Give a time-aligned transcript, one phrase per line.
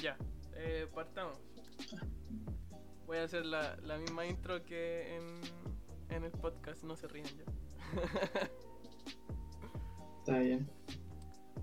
[0.00, 0.16] Ya,
[0.54, 1.38] eh, partamos.
[3.06, 5.40] Voy a hacer la, la misma intro que en,
[6.16, 7.44] en el podcast, no se ríen ya.
[10.20, 10.70] Está bien.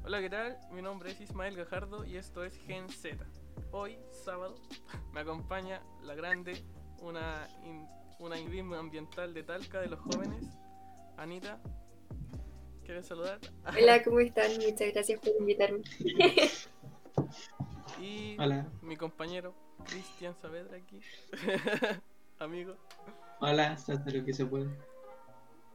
[0.03, 0.57] Hola, ¿qué tal?
[0.71, 3.17] Mi nombre es Ismael Gajardo y esto es Gen Z.
[3.71, 4.55] Hoy, sábado,
[5.13, 6.61] me acompaña la grande,
[7.01, 7.87] una, in-
[8.19, 8.37] una
[8.79, 10.45] ambiental de Talca de los jóvenes,
[11.17, 11.59] Anita.
[12.83, 13.39] ¿Quieres saludar?
[13.65, 14.51] Hola, ¿cómo están?
[14.57, 15.81] Muchas gracias por invitarme.
[18.17, 18.65] Y Hola.
[18.81, 19.53] mi compañero,
[19.85, 20.99] Cristian Saavedra aquí.
[22.39, 22.75] Amigo.
[23.39, 24.67] Hola, se hace lo que se puede.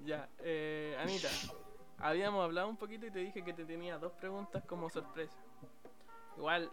[0.04, 1.28] Ya, eh, Anita,
[1.98, 5.36] habíamos hablado un poquito y te dije que te tenía dos preguntas como sorpresa.
[6.36, 6.68] Igual,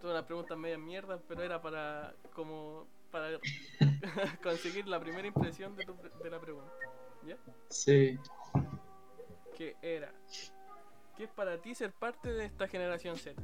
[0.00, 3.40] son unas preguntas media mierda, pero era para como para
[4.42, 6.70] conseguir la primera impresión de, tu de la pregunta.
[7.26, 7.36] ¿Ya?
[7.70, 8.16] Sí.
[9.56, 10.12] Que era,
[11.16, 13.42] ¿qué es para ti ser parte de esta generación Z?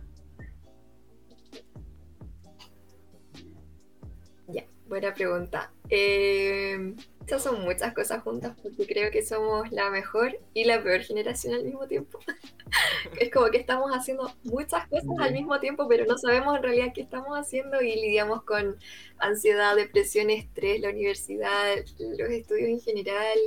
[4.49, 5.73] Ya, buena pregunta.
[5.89, 11.01] Eh, estas son muchas cosas juntas porque creo que somos la mejor y la peor
[11.01, 12.19] generación al mismo tiempo.
[13.19, 16.93] es como que estamos haciendo muchas cosas al mismo tiempo, pero no sabemos en realidad
[16.95, 18.77] qué estamos haciendo y lidiamos con
[19.17, 23.39] ansiedad, depresión, estrés, la universidad, los estudios en general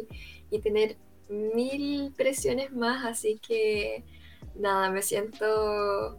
[0.49, 0.97] y tener
[1.29, 3.05] mil presiones más.
[3.05, 4.03] Así que
[4.55, 6.17] nada, me siento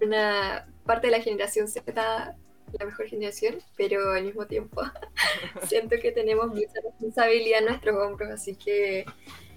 [0.00, 2.36] una parte de la generación Z
[2.78, 4.82] la mejor generación, pero al mismo tiempo
[5.66, 9.04] siento que tenemos mucha responsabilidad en nuestros hombros, así que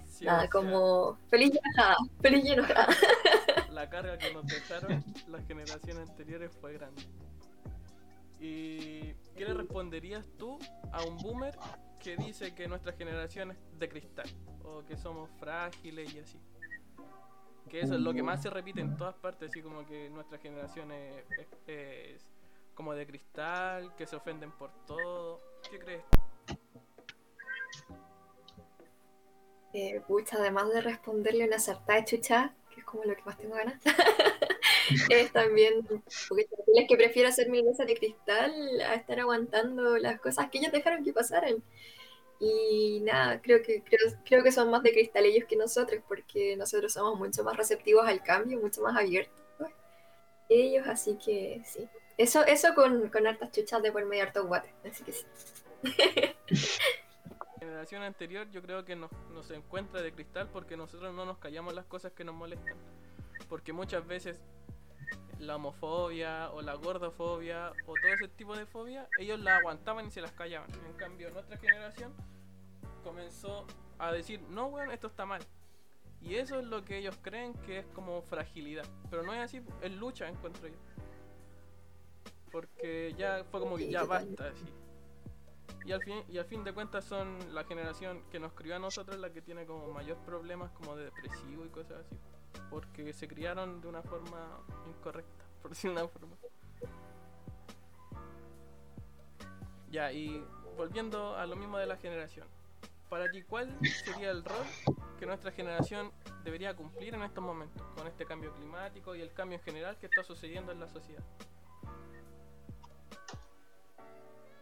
[0.07, 2.87] Sí, nada, o sea, como feliz y enojada, feliz y enojada.
[3.71, 7.01] la carga que nos dejaron las generaciones anteriores fue grande.
[8.39, 10.59] ¿Y qué le responderías tú
[10.91, 11.57] a un boomer
[11.99, 14.29] que dice que nuestra generación es de cristal?
[14.63, 16.39] O que somos frágiles y así.
[17.69, 20.37] Que eso es lo que más se repite en todas partes, así como que nuestra
[20.37, 22.25] generación es, es- es
[22.75, 25.41] como de cristal, que se ofenden por todo.
[25.69, 26.03] ¿Qué crees?
[29.73, 33.55] Eh, pucha, además de responderle una sartada chucha, que es como lo que más tengo
[33.55, 33.81] ganas,
[35.09, 35.83] es también
[36.29, 40.59] porque es que prefiero hacer mil veces de cristal a estar aguantando las cosas que
[40.59, 41.63] ellos dejaron que pasaran.
[42.39, 46.57] Y nada, creo que, creo, creo que son más de cristal ellos que nosotros, porque
[46.57, 49.43] nosotros somos mucho más receptivos al cambio, mucho más abiertos
[50.47, 51.87] que ellos, así que sí.
[52.17, 55.25] Eso, eso con, con hartas chuchas de por medio harto guate, así que sí.
[57.63, 61.37] La generación anterior yo creo que nos, nos encuentra de cristal porque nosotros no nos
[61.37, 62.75] callamos las cosas que nos molestan.
[63.47, 64.41] Porque muchas veces
[65.47, 70.11] la homofobia o la gordofobia o todo ese tipo de fobia, ellos la aguantaban y
[70.11, 70.69] se las callaban.
[70.85, 72.13] En cambio, nuestra generación
[73.03, 73.65] comenzó
[73.99, 75.41] a decir, no, weón, esto está mal.
[76.21, 78.85] Y eso es lo que ellos creen que es como fragilidad.
[79.09, 80.75] Pero no es así, es lucha, encuentro yo.
[82.51, 84.65] Porque ya fue como que ya basta, así.
[85.85, 88.79] Y al, fin, y al fin de cuentas son la generación que nos crió a
[88.79, 92.15] nosotros la que tiene como mayor problemas como de depresivo y cosas así.
[92.69, 96.35] Porque se criaron de una forma incorrecta, por decir una forma.
[99.89, 100.43] Ya, y
[100.75, 102.47] volviendo a lo mismo de la generación.
[103.09, 104.65] Para ti, ¿cuál sería el rol
[105.19, 106.11] que nuestra generación
[106.43, 107.83] debería cumplir en estos momentos?
[107.95, 111.23] Con este cambio climático y el cambio en general que está sucediendo en la sociedad.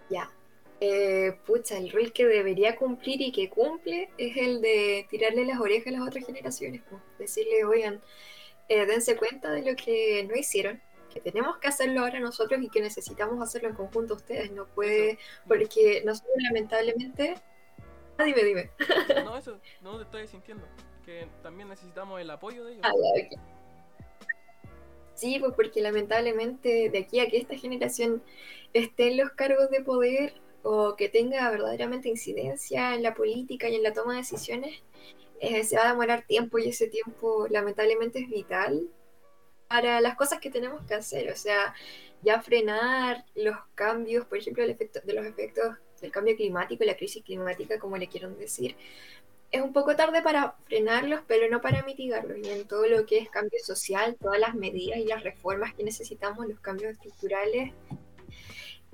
[0.09, 0.29] Ya.
[0.83, 5.59] Eh, pucha, el rol que debería cumplir y que cumple es el de tirarle las
[5.59, 6.81] orejas a las otras generaciones.
[6.81, 6.99] po.
[7.19, 8.01] Decirle, oigan,
[8.67, 10.81] eh, dense cuenta de lo que no hicieron,
[11.13, 14.51] que tenemos que hacerlo ahora nosotros y que necesitamos hacerlo en conjunto ustedes.
[14.51, 17.35] No puede, porque nosotros lamentablemente...
[18.17, 18.71] Ah, dime, dime.
[19.23, 20.65] No, eso, no te estoy sintiendo.
[21.05, 22.85] Que también necesitamos el apoyo de ellos.
[22.85, 23.39] Ah, ya.
[25.13, 28.23] Sí, pues porque lamentablemente de aquí a que esta generación
[28.73, 30.33] esté en los cargos de poder
[30.63, 34.81] o que tenga verdaderamente incidencia en la política y en la toma de decisiones,
[35.39, 38.87] eh, se va a demorar tiempo y ese tiempo lamentablemente es vital
[39.67, 41.31] para las cosas que tenemos que hacer.
[41.31, 41.73] O sea,
[42.21, 46.87] ya frenar los cambios, por ejemplo, el efecto, de los efectos del cambio climático y
[46.87, 48.75] la crisis climática, como le quieran decir,
[49.51, 52.37] es un poco tarde para frenarlos, pero no para mitigarlos.
[52.37, 55.83] Y en todo lo que es cambio social, todas las medidas y las reformas que
[55.83, 57.73] necesitamos, los cambios estructurales,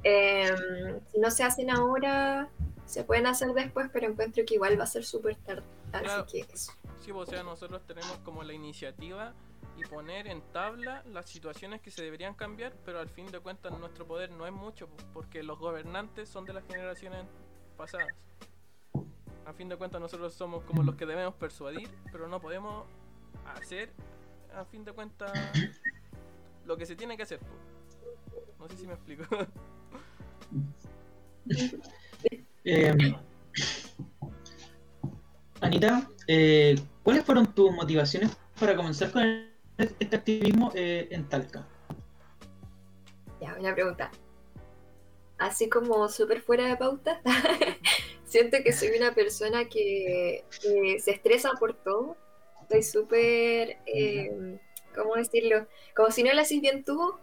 [0.03, 2.49] eh, si no se hacen ahora,
[2.85, 5.63] se pueden hacer después, pero encuentro que igual va a ser súper tarde.
[5.91, 6.25] Así Claro.
[6.25, 6.71] que eso.
[7.01, 9.33] Sí, pues, o sea, nosotros tenemos como la iniciativa
[9.77, 13.77] y poner en tabla las situaciones que se deberían cambiar, pero al fin de cuentas
[13.79, 17.25] nuestro poder no es mucho, pues, porque los gobernantes son de las generaciones
[17.77, 18.07] pasadas.
[19.45, 22.85] A fin de cuentas nosotros somos como los que debemos persuadir, pero no podemos
[23.55, 23.91] hacer,
[24.53, 25.31] a fin de cuentas,
[26.65, 27.39] lo que se tiene que hacer.
[27.39, 28.57] pues.
[28.59, 29.23] No sé si me explico.
[32.63, 32.93] Eh,
[35.61, 39.23] Anita, eh, ¿cuáles fueron tus motivaciones para comenzar con
[39.77, 41.65] este activismo eh, en Talca?
[43.41, 44.11] Ya, una pregunta.
[45.37, 47.21] Así como súper fuera de pauta,
[48.25, 50.43] siento que soy una persona que,
[50.99, 52.17] se estresa por todo.
[52.69, 54.59] Soy súper, eh,
[54.95, 55.67] ¿cómo decirlo?
[55.95, 57.13] Como si no lo haces bien tú,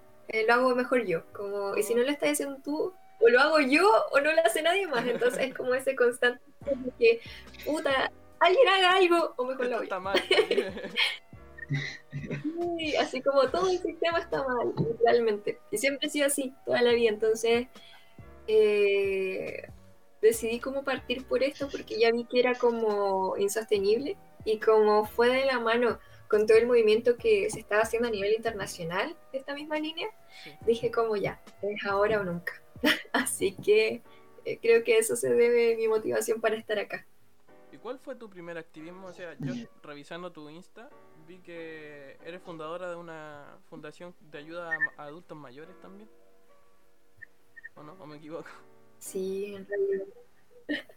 [0.47, 1.25] lo hago mejor yo.
[1.33, 4.41] Como, y si no lo estás haciendo tú, o lo hago yo o no lo
[4.45, 5.07] hace nadie más.
[5.07, 7.21] Entonces es como ese constante de que,
[7.65, 10.23] puta, alguien haga algo o mejor lo hago está mal.
[12.79, 15.59] Sí, así como todo el sistema está mal, literalmente.
[15.71, 17.09] Y siempre he sido así, toda la vida.
[17.09, 17.69] Entonces,
[18.47, 19.69] eh,
[20.21, 25.29] decidí cómo partir por esto porque ya vi que era como insostenible y como fue
[25.31, 29.39] de la mano con todo el movimiento que se estaba haciendo a nivel internacional de
[29.39, 30.09] esta misma línea,
[30.43, 30.51] Sí.
[30.67, 32.61] dije como ya, es ahora o nunca.
[33.13, 34.03] así que
[34.45, 37.07] eh, creo que eso se debe mi motivación para estar acá.
[37.73, 39.09] ¿Y cuál fue tu primer activismo?
[39.09, 39.53] O sea, yo
[39.83, 40.89] revisando tu Insta
[41.27, 46.09] vi que eres fundadora de una fundación de ayuda a, a adultos mayores también.
[47.75, 47.97] ¿O no?
[47.99, 48.49] ¿O me equivoco?
[48.99, 50.07] Sí, en realidad.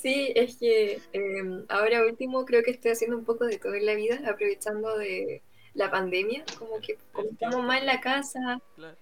[0.00, 3.84] Sí, es que eh, ahora último creo que estoy haciendo un poco de todo en
[3.84, 5.42] la vida, aprovechando de
[5.74, 8.60] la pandemia, como que como estamos más en la casa.
[8.76, 8.96] Claro.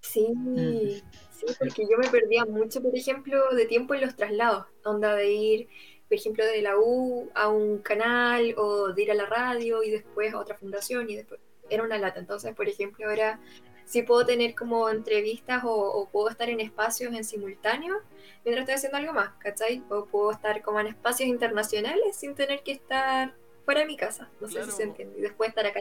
[0.00, 5.14] Sí, sí, porque yo me perdía mucho, por ejemplo, de tiempo en los traslados, onda
[5.14, 5.68] de ir,
[6.08, 9.90] por ejemplo, de la U a un canal o de ir a la radio y
[9.90, 12.18] después a otra fundación y después era una lata.
[12.18, 13.40] Entonces, por ejemplo, ahora
[13.84, 17.96] sí puedo tener como entrevistas o, o puedo estar en espacios en simultáneo
[18.44, 19.82] mientras estoy haciendo algo más, ¿cachai?
[19.88, 24.28] O puedo estar como en espacios internacionales sin tener que estar fuera de mi casa,
[24.40, 25.18] no sé si se entiende.
[25.18, 25.80] Y después estar acá.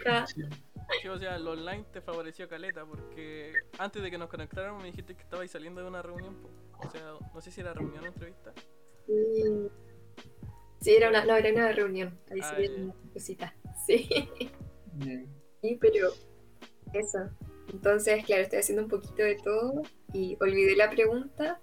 [0.00, 0.26] acá.
[0.26, 0.42] Sí.
[1.06, 5.14] O sea, lo online te favoreció caleta porque antes de que nos conectáramos me dijiste
[5.14, 6.34] que estabais saliendo de una reunión.
[6.36, 6.48] po.
[6.86, 8.52] O sea, no sé si era reunión o entrevista.
[9.06, 9.68] Sí,
[10.80, 12.18] Sí, era una, no, era una reunión.
[12.30, 12.72] Ahí Ah, sí ya.
[12.72, 13.54] era una cosita.
[13.86, 14.08] Sí.
[15.62, 16.08] Sí, pero
[16.92, 17.18] eso.
[17.72, 21.60] Entonces, claro, estoy haciendo un poquito de todo y olvidé la pregunta,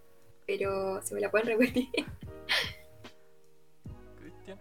[0.48, 1.88] pero si me la pueden repetir.
[4.20, 4.60] Cristian.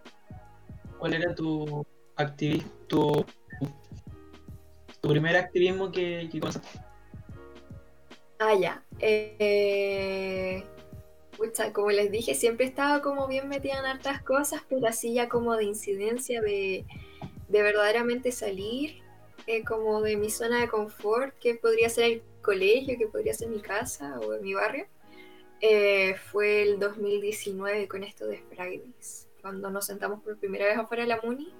[0.97, 1.85] ¿Cuál era tu
[2.15, 3.25] activismo, tu,
[5.05, 6.79] tu primer activismo que, que comenzaste?
[8.39, 8.83] Ah, ya.
[8.99, 10.63] Eh,
[11.37, 15.13] pucha, como les dije, siempre he estado como bien metida en hartas cosas, pero así
[15.13, 16.85] ya como de incidencia de,
[17.47, 19.03] de verdaderamente salir,
[19.45, 23.49] eh, como de mi zona de confort, que podría ser el colegio, que podría ser
[23.49, 24.87] mi casa o mi barrio,
[25.61, 31.03] eh, fue el 2019 con esto de Fridays, cuando nos sentamos por primera vez afuera
[31.03, 31.53] de la Muni.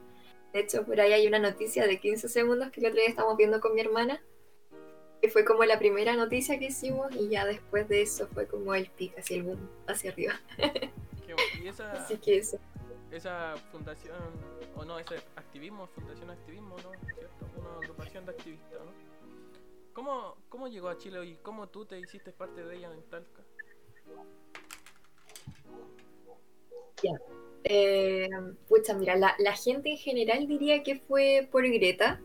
[0.55, 3.35] De hecho, por ahí hay una noticia de 15 segundos que el otro día estamos
[3.35, 4.23] viendo con mi hermana
[5.21, 8.73] que fue como la primera noticia que hicimos y ya después de eso fue como
[8.73, 10.39] el pic, así el boom, hacia arriba.
[11.61, 12.57] Y esa, Así que eso.
[13.11, 14.15] esa fundación,
[14.77, 16.91] o no, ese activismo, fundación activismo, ¿no?
[17.13, 17.49] ¿Cierto?
[17.57, 18.93] Una agrupación de activistas, ¿no?
[19.91, 23.43] ¿Cómo, ¿Cómo llegó a Chile y cómo tú te hiciste parte de ella en Talca?
[27.67, 28.29] Eh,
[28.69, 32.21] pucha, mira, la, la gente en general diría que fue por Greta,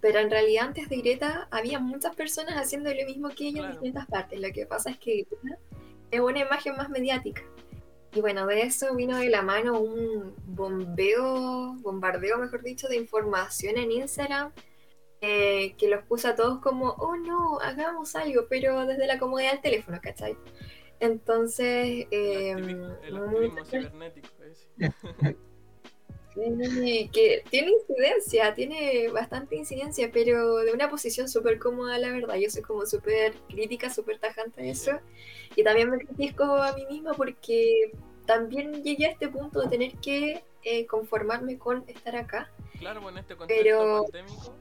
[0.00, 3.66] pero en realidad antes de Greta había muchas personas haciendo lo mismo que ella Claro.
[3.66, 4.38] en distintas partes.
[4.40, 5.58] Lo que pasa es que Greta
[6.10, 7.42] es una imagen más mediática.
[8.12, 13.76] Y bueno, de eso vino de la mano un bombeo, bombardeo, mejor dicho, de información
[13.78, 14.52] en Instagram
[15.20, 19.52] eh, que los puso a todos como, oh no, hagamos algo, pero desde la comodidad
[19.52, 20.36] del teléfono, ¿cachai?
[21.00, 22.76] Entonces, eh, el,
[23.14, 24.28] muchas activismo cibernético,
[27.12, 32.34] que tiene incidencia, tiene bastante incidencia, pero de una posición súper cómoda, la verdad.
[32.36, 34.98] Yo soy como súper crítica, súper tajante de eso.
[35.54, 37.92] Y también me critico a mí misma porque
[38.26, 42.50] también llegué a este punto de tener que eh, conformarme con estar acá.
[42.78, 44.54] Claro, pues en este contexto Pero- pandémico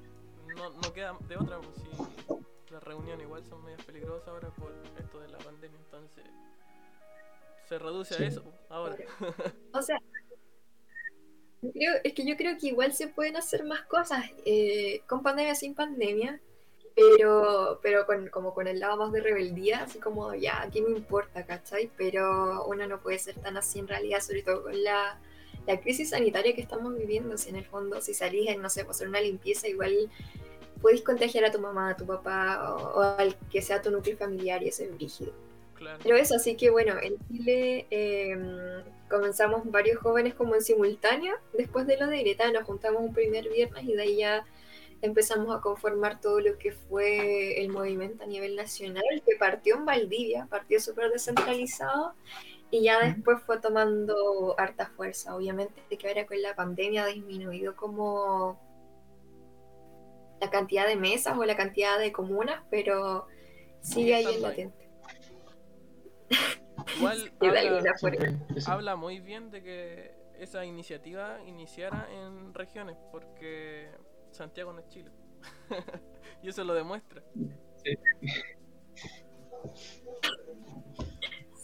[0.55, 4.71] no, no queda de otra, pues si las reuniones igual son medias peligrosas ahora por
[4.99, 5.79] esto de la pandemia,
[7.67, 8.23] se reduce Sí.
[8.23, 8.99] a eso pues, ahora.
[9.73, 9.97] O sea,
[11.61, 15.23] yo creo, es que yo creo que igual se pueden hacer más cosas eh, con
[15.23, 16.41] pandemia, sin pandemia,
[16.95, 20.91] pero, pero con, como con el lado más de rebeldía, así como ya, ¿qué me
[20.91, 21.89] importa, cachai?
[21.97, 25.19] Pero uno no puede ser tan así en realidad, sobre todo con la,
[25.67, 28.85] la crisis sanitaria que estamos viviendo, si en el fondo, si salís en, no sé,
[28.85, 30.11] pues, hacer una limpieza, igual
[30.81, 34.17] podéis contagiar a tu mamá, a tu papá o, o al que sea tu núcleo
[34.17, 35.33] familiar y eso es brígido.
[35.83, 35.99] Claro.
[36.01, 38.37] Pero eso, así que bueno, en Chile eh,
[39.09, 41.35] comenzamos varios jóvenes como en simultáneo.
[41.53, 44.45] Después de lo de Greta nos juntamos un primer viernes y de ahí ya
[45.01, 49.85] empezamos a conformar todo lo que fue el movimiento a nivel nacional, que partió en
[49.85, 52.13] Valdivia, partió súper descentralizado
[52.71, 55.35] y ya después fue tomando harta fuerza.
[55.35, 58.57] Obviamente que ahora con la pandemia ha disminuido como
[60.39, 63.27] la cantidad de mesas o la cantidad de comunas, pero
[63.81, 64.82] sigue ahí en latente.
[66.97, 67.93] Igual habla,
[68.67, 73.89] habla muy bien de que esa iniciativa iniciara en regiones, porque
[74.31, 75.11] Santiago no es Chile.
[76.43, 77.23] y eso lo demuestra.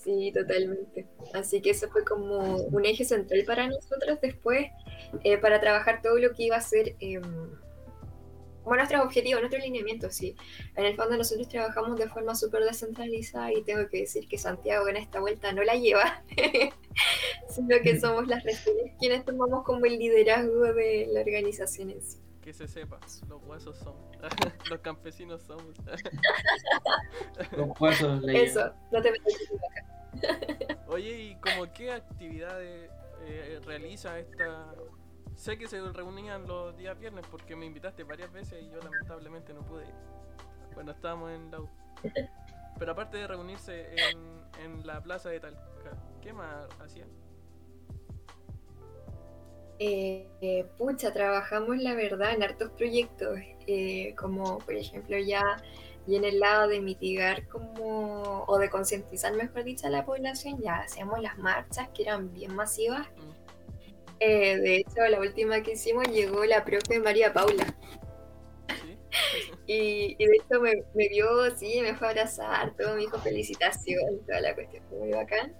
[0.03, 0.31] Sí.
[0.31, 1.07] totalmente.
[1.33, 4.67] Así que eso fue como un eje central para nosotros después,
[5.23, 7.19] eh, para trabajar todo lo que iba a ser eh,
[8.69, 10.35] como nuestros objetivos, nuestros lineamientos, sí.
[10.75, 14.87] En el fondo nosotros trabajamos de forma súper descentralizada y tengo que decir que Santiago
[14.87, 16.23] en esta vuelta no la lleva,
[17.49, 22.19] sino que somos las regiones quienes tomamos como el liderazgo de la organización en sí.
[22.41, 24.15] Que se sepa, los huesos somos,
[24.69, 25.75] los campesinos somos.
[27.51, 29.33] los huesos Eso, no te metas
[30.13, 30.83] acá.
[30.85, 32.91] Oye, ¿y como qué actividades
[33.25, 34.75] eh, realiza esta
[35.39, 39.53] sé que se reunían los días viernes porque me invitaste varias veces y yo lamentablemente
[39.53, 39.93] no pude ir
[40.73, 41.69] cuando estábamos en la U.
[42.77, 45.61] Pero aparte de reunirse en, en la plaza de Talca,
[46.21, 47.07] ¿qué más hacían?
[49.79, 55.63] Eh, eh, pucha, trabajamos la verdad en hartos proyectos, eh, como por ejemplo ya
[56.05, 60.77] en el lado de mitigar como, o de concientizar mejor dicho a la población, ya
[60.77, 63.07] hacíamos las marchas que eran bien masivas.
[63.07, 63.28] Mm.
[64.19, 67.73] Eh, de hecho, la última que hicimos llegó la profe María Paula.
[69.67, 74.41] y, de hecho me, vio, sí, me fue a abrazar, todo me dijo felicitación, toda
[74.41, 75.55] la cuestión, fue muy bacán.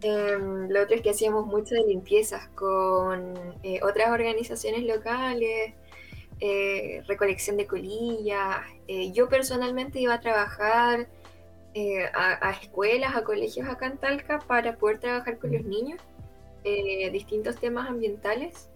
[0.00, 5.74] Em, lo otro es que hacíamos mucho de limpiezas con eh, otras organizaciones locales,
[6.40, 8.58] eh, recolección de colillas.
[9.12, 11.08] yo personalmente iba a trabajar
[12.14, 16.00] a, a, escuelas, a colegios acá en Talca para poder trabajar con los niños
[16.64, 18.68] eh, distintos temas ambientales.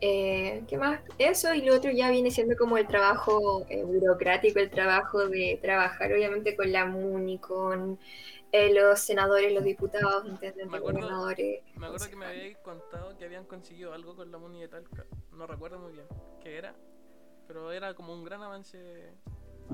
[0.00, 1.00] Eh, ¿Qué más?
[1.18, 5.58] Eso y lo otro ya viene siendo como el trabajo eh, burocrático, el trabajo de
[5.62, 7.98] trabajar obviamente con la MUNI, con
[8.72, 11.00] los senadores, los diputados, me acuerdo,
[11.76, 15.04] Me acuerdo que me habíais contado que habían conseguido algo con la MUNI de Talca.
[15.32, 16.06] No recuerdo muy bien
[16.42, 16.74] qué era,
[17.46, 18.78] pero era como un gran avance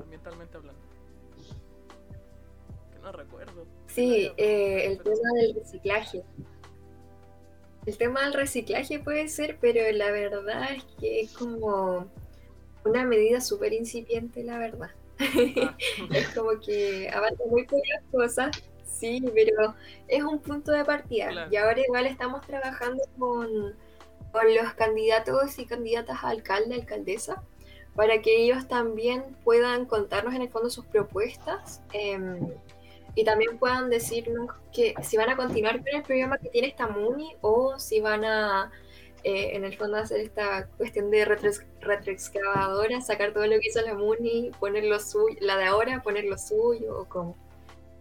[0.01, 0.81] ambientalmente hablando.
[2.91, 3.65] Que no recuerdo.
[3.87, 6.23] Sí, el tema del reciclaje.
[7.85, 12.07] El tema del reciclaje puede ser, pero la verdad es que es como
[12.85, 14.91] una medida súper incipiente, la verdad.
[15.19, 15.75] Ah.
[16.13, 18.51] es como que avanza muy pocas cosas,
[18.85, 19.75] sí, pero
[20.07, 21.47] es un punto de partida.
[21.51, 23.75] Y ahora igual estamos trabajando con,
[24.31, 27.43] con los candidatos y candidatas a alcalde, alcaldesa,
[27.95, 31.81] para que ellos también puedan contarnos en el fondo sus propuestas.
[31.93, 32.39] Eh,
[33.15, 36.87] y también puedan decirnos que si van a continuar con el programa que tiene esta
[36.87, 38.71] MUNI o si van a,
[39.23, 43.93] eh, en el fondo, hacer esta cuestión de retroexcavadora, sacar todo lo que hizo la
[43.93, 47.37] MUNI, poner lo suyo, la de ahora, poner lo suyo o cómo.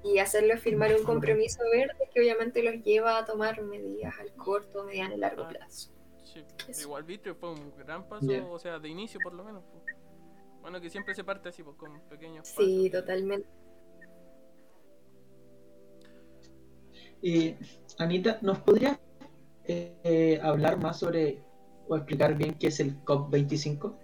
[0.03, 4.83] Y hacerlo firmar un compromiso verde que obviamente los lleva a tomar medidas al corto,
[4.85, 5.93] mediano y largo plazo.
[6.25, 6.45] Sí,
[6.81, 9.63] igual viste, fue un gran paso, o sea, de inicio por lo menos.
[10.63, 12.65] Bueno, que siempre se parte así, pues, con pequeños pasos.
[12.65, 13.47] Sí, totalmente.
[17.23, 17.57] Eh,
[17.99, 18.99] Anita, ¿nos podrías
[19.65, 21.41] eh, hablar más sobre
[21.89, 23.97] o explicar bien qué es el COP25?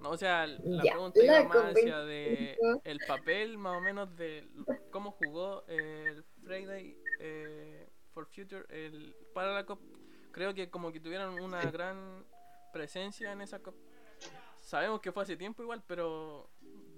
[0.00, 4.48] No, o sea, la pregunta iba más hacia de el papel más o menos de
[4.90, 9.80] cómo jugó el Friday eh, for Future el, para la COP.
[10.32, 12.24] Creo que como que tuvieron una gran
[12.72, 13.74] presencia en esa COP.
[14.60, 16.48] Sabemos que fue hace tiempo igual, pero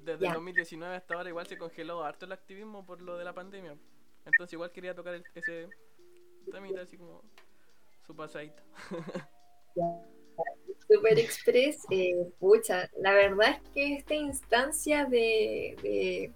[0.05, 3.77] desde 2019 hasta ahora igual se congeló harto el activismo por lo de la pandemia.
[4.25, 5.69] Entonces igual quería tocar ese
[6.51, 7.23] trámite así como
[8.07, 8.63] su pasadito.
[10.89, 12.17] Super Express, eh,
[12.99, 16.33] la verdad es que esta instancia de,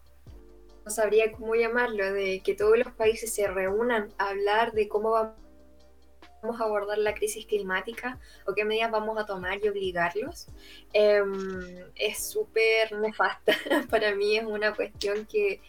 [0.85, 5.11] no sabría cómo llamarlo, de que todos los países se reúnan a hablar de cómo
[5.11, 10.47] vamos a abordar la crisis climática o qué medidas vamos a tomar y obligarlos,
[10.93, 13.55] em, es súper nefasta.
[13.91, 15.61] Para mí es una cuestión que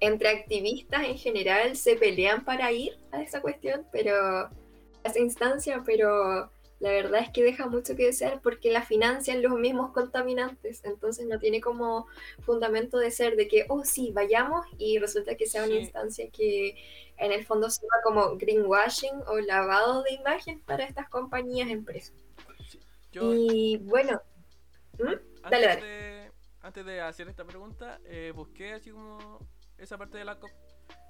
[0.00, 4.50] entre activistas en general se pelean para ir a esa cuestión, pero a
[5.04, 9.58] esa instancia, pero la verdad es que deja mucho que desear porque la financian los
[9.58, 12.06] mismos contaminantes, entonces no tiene como
[12.40, 16.76] fundamento de ser de que, oh sí, vayamos y resulta que sea una instancia que
[17.16, 22.14] en el fondo se como greenwashing o lavado de imagen para estas compañías empresas.
[23.10, 24.20] Yo, Y bueno,
[24.98, 25.48] ¿Mm?
[25.50, 25.80] Dale, dale.
[25.80, 29.38] De, antes de hacer esta pregunta, eh, busqué así como
[29.78, 30.50] esa parte de la COP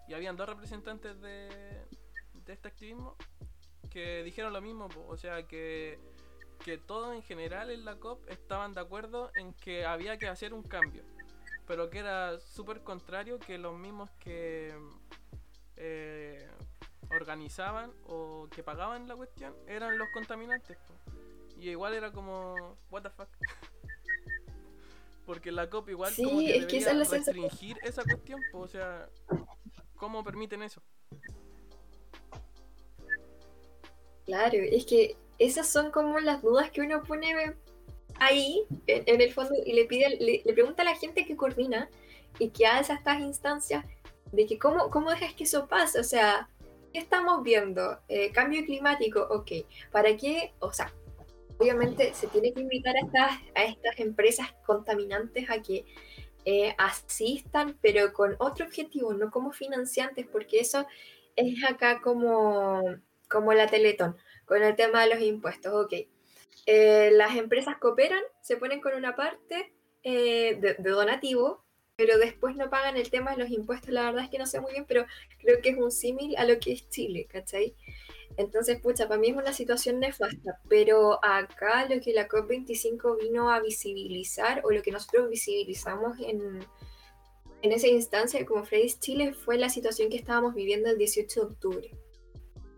[0.08, 1.48] y habían dos representantes de,
[2.32, 3.16] de este activismo
[3.90, 5.98] que dijeron lo mismo, o sea que,
[6.64, 10.52] que todos en general en la COP estaban de acuerdo en que había que hacer
[10.52, 11.02] un cambio,
[11.66, 14.74] pero que era súper contrario que los mismos que
[15.76, 16.48] eh,
[17.10, 20.78] organizaban o que pagaban la cuestión eran los contaminantes.
[21.58, 23.28] Y igual era como, what the fuck.
[25.26, 29.10] Porque la COP igual Sí, como que es que esa restringir esa cuestión, o sea,
[29.96, 30.80] ¿cómo permiten eso?
[34.24, 37.34] Claro, es que esas son como las dudas que uno pone
[38.20, 41.36] ahí, en, en el fondo, y le pide, le, le pregunta a la gente que
[41.36, 41.90] coordina
[42.38, 43.84] y que hace estas instancias
[44.32, 46.48] de que cómo, cómo dejas que eso pase, o sea,
[46.92, 47.98] ¿qué estamos viendo?
[48.08, 49.50] Eh, cambio climático, ok,
[49.90, 50.52] ¿para qué?
[50.60, 50.92] O sea,
[51.58, 55.84] obviamente se tiene que invitar a estas, a estas empresas contaminantes a que
[56.44, 60.86] eh, asistan, pero con otro objetivo, no como financiantes, porque eso
[61.34, 62.82] es acá como,
[63.28, 66.06] como la Teletón, con el tema de los impuestos, ok.
[66.66, 69.72] Eh, las empresas cooperan, se ponen con una parte
[70.02, 71.64] eh, de, de donativo,
[71.96, 74.60] pero después no pagan el tema de los impuestos, la verdad es que no sé
[74.60, 75.06] muy bien, pero
[75.38, 77.74] creo que es un símil a lo que es Chile, ¿cachai?
[78.36, 83.50] Entonces, pucha, para mí es una situación nefasta, pero acá lo que la COP25 vino
[83.50, 86.58] a visibilizar, o lo que nosotros visibilizamos en,
[87.62, 91.46] en esa instancia como Fridays Chile, fue la situación que estábamos viviendo el 18 de
[91.46, 91.90] octubre.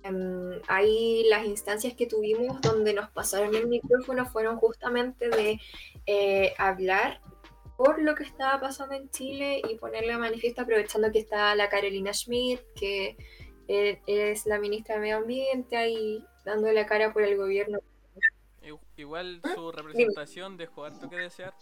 [0.04, 5.58] Em, ahí las instancias que tuvimos donde nos pasaron el micrófono fueron justamente de
[6.06, 7.20] eh, hablar
[7.76, 11.68] por lo que estaba pasando en Chile y ponerle a manifiesto aprovechando que está la
[11.68, 13.16] Carolina Schmidt, que
[13.68, 17.78] es la ministra de Medio Ambiente ahí dando la cara por el gobierno.
[18.96, 19.54] Igual ¿Ah?
[19.54, 21.54] su representación dejó harto que desear.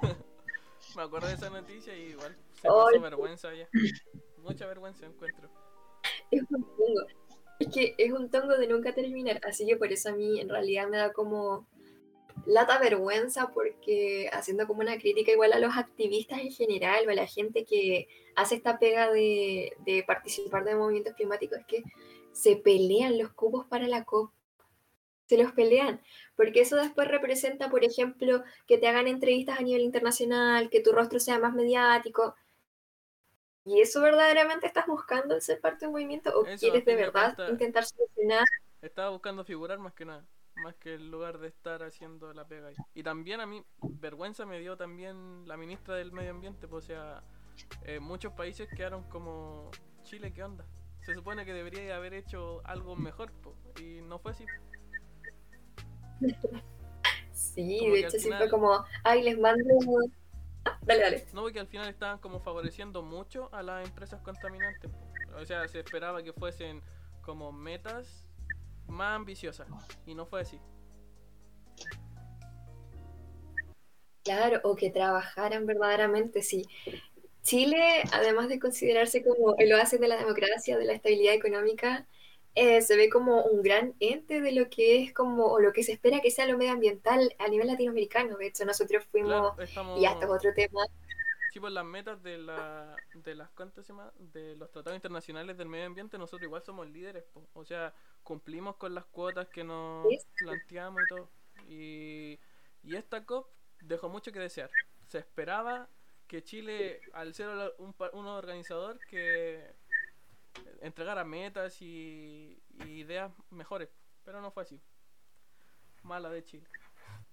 [0.96, 3.68] Me acuerdo de esa noticia y igual se pasó vergüenza ya.
[4.38, 5.50] Mucha vergüenza encuentro.
[6.30, 7.06] Es un tongo.
[7.58, 10.48] Es que es un tongo de nunca terminar, así que por eso a mí en
[10.48, 11.66] realidad me da como
[12.48, 17.14] lata vergüenza porque haciendo como una crítica igual a los activistas en general o a
[17.14, 21.82] la gente que hace esta pega de, de participar de movimientos climáticos es que
[22.32, 24.32] se pelean los cupos para la COP.
[25.26, 26.00] Se los pelean,
[26.36, 30.92] porque eso después representa, por ejemplo, que te hagan entrevistas a nivel internacional, que tu
[30.92, 32.34] rostro sea más mediático.
[33.66, 36.96] ¿Y eso verdaderamente estás buscando el ser parte de un movimiento o Eso, quieres de
[36.96, 38.46] verdad intentar solucionar?
[38.80, 40.24] Estaba buscando figurar más que nada.
[40.62, 42.76] Más que el lugar de estar haciendo la pega ahí.
[42.94, 46.66] Y también a mí, vergüenza me dio también la ministra del Medio Ambiente.
[46.66, 47.22] Pues, o sea,
[47.84, 49.70] eh, muchos países quedaron como
[50.02, 50.64] Chile, ¿qué onda?
[51.00, 54.44] Se supone que debería haber hecho algo mejor, po, y no fue así.
[57.32, 59.64] Sí, Como de hecho sí final- fue como, ay, les mando...
[60.64, 61.26] Ah, dale, dale.
[61.32, 64.90] No, porque al final estaban como favoreciendo mucho a las empresas contaminantes.
[65.36, 66.82] O sea, se esperaba que fuesen
[67.22, 68.24] como metas
[68.88, 69.68] más ambiciosas.
[70.06, 70.60] Y no fue así.
[74.24, 76.66] Claro, o que trabajaran verdaderamente, sí.
[77.42, 82.06] Chile, además de considerarse como el oasis de la democracia, de la estabilidad económica,
[82.54, 85.82] eh, se ve como un gran ente de lo que es como, o lo que
[85.82, 88.36] se espera que sea lo medioambiental a nivel latinoamericano.
[88.36, 90.00] De hecho, nosotros fuimos, Claro, estamos...
[90.00, 90.82] y hasta es otro tema,
[91.58, 94.12] Sí, pues las metas de la de las ¿cuánto se llama?
[94.16, 97.48] de los tratados internacionales del medio ambiente, nosotros igual somos líderes, po.
[97.52, 97.92] o sea,
[98.22, 100.06] cumplimos con las cuotas que nos
[100.38, 101.30] planteamos y todo.
[101.66, 102.38] Y,
[102.84, 104.70] y esta COP dejó mucho que desear.
[105.08, 105.88] Se esperaba
[106.28, 109.74] que Chile, al ser un, un organizador, que
[110.80, 113.88] entregara metas y, y ideas mejores,
[114.22, 114.80] pero no fue así.
[116.04, 116.68] Mala de Chile.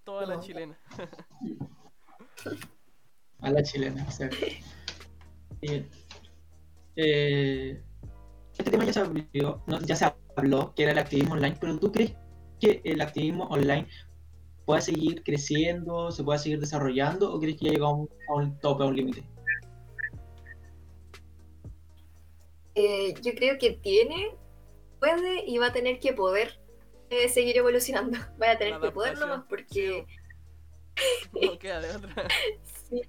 [0.04, 0.80] Toda la chilena.
[3.42, 4.38] A la chilena, exacto.
[5.62, 5.90] Bien.
[6.96, 7.82] Eh,
[8.58, 11.78] este tema ya se habló, no, ya se habló, que era el activismo online, pero
[11.78, 12.14] ¿tú crees
[12.60, 13.88] que el activismo online
[14.66, 18.34] pueda seguir creciendo, se pueda seguir desarrollando, o crees que ya llegó a un, a
[18.36, 19.24] un tope, a un límite?
[22.76, 24.36] Eh, yo creo que tiene,
[25.00, 26.60] puede y va a tener que poder
[27.10, 28.18] eh, seguir evolucionando.
[28.42, 30.06] Va a tener que poder nomás porque...
[31.34, 32.28] No queda de otra.
[32.90, 33.02] Sí.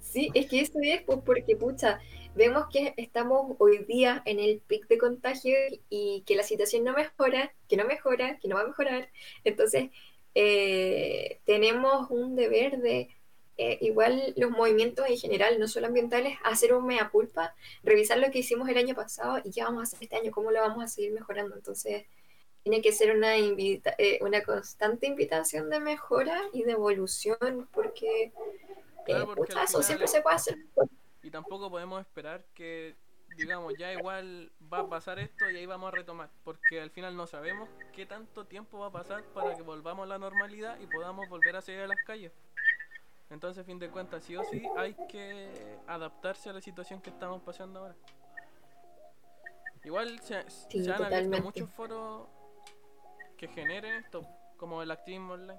[0.00, 2.00] Sí, es que eso es pues, porque, pucha,
[2.34, 5.56] vemos que estamos hoy día en el pic de contagio
[5.88, 9.08] y que la situación no mejora, que no mejora, que no va a mejorar.
[9.44, 9.90] Entonces,
[10.34, 13.08] eh, tenemos un deber de,
[13.56, 17.54] eh, igual los movimientos en general, no solo ambientales, hacer un mea culpa,
[17.84, 20.50] revisar lo que hicimos el año pasado y qué vamos a hacer este año, cómo
[20.50, 21.54] lo vamos a seguir mejorando.
[21.54, 22.06] Entonces,
[22.62, 28.32] tiene que ser una, invita eh, una constante invitación de mejora y de evolución, porque,
[29.06, 30.58] Claro, eh, porque eso final- siempre se puede hacer.
[31.22, 32.96] Y tampoco podemos esperar que,
[33.36, 36.30] digamos, ya igual va a pasar esto y ahí vamos a retomar.
[36.44, 40.06] Porque al final no sabemos qué tanto tiempo va a pasar para que volvamos a
[40.06, 42.32] la normalidad y podamos volver a salir a las calles.
[43.30, 47.10] Entonces, a fin de cuentas, sí o sí, hay que adaptarse a la situación que
[47.10, 47.94] estamos pasando ahora.
[49.84, 52.26] Igual se, Sí, se han abierto muchos foros
[53.40, 54.20] que generen esto,
[54.58, 55.58] como el activismo online.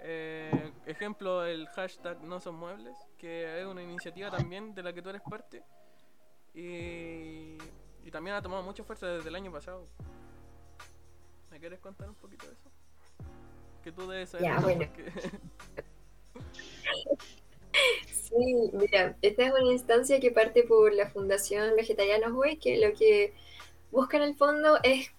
[0.00, 5.00] Eh, ejemplo, el hashtag no son muebles, que es una iniciativa también de la que
[5.00, 5.62] tú eres parte.
[6.52, 7.56] Y,
[8.04, 9.88] y también ha tomado mucha fuerza desde el año pasado.
[11.50, 12.70] ¿Me quieres contar un poquito de eso?
[13.82, 14.46] Que tú debes saber.
[14.50, 14.86] Ya, bueno.
[14.86, 15.12] porque-
[18.12, 22.92] Sí, mira, esta es una instancia que parte por la Fundación Vegetarianos Way, que lo
[22.94, 23.32] que
[23.90, 25.10] busca en el fondo es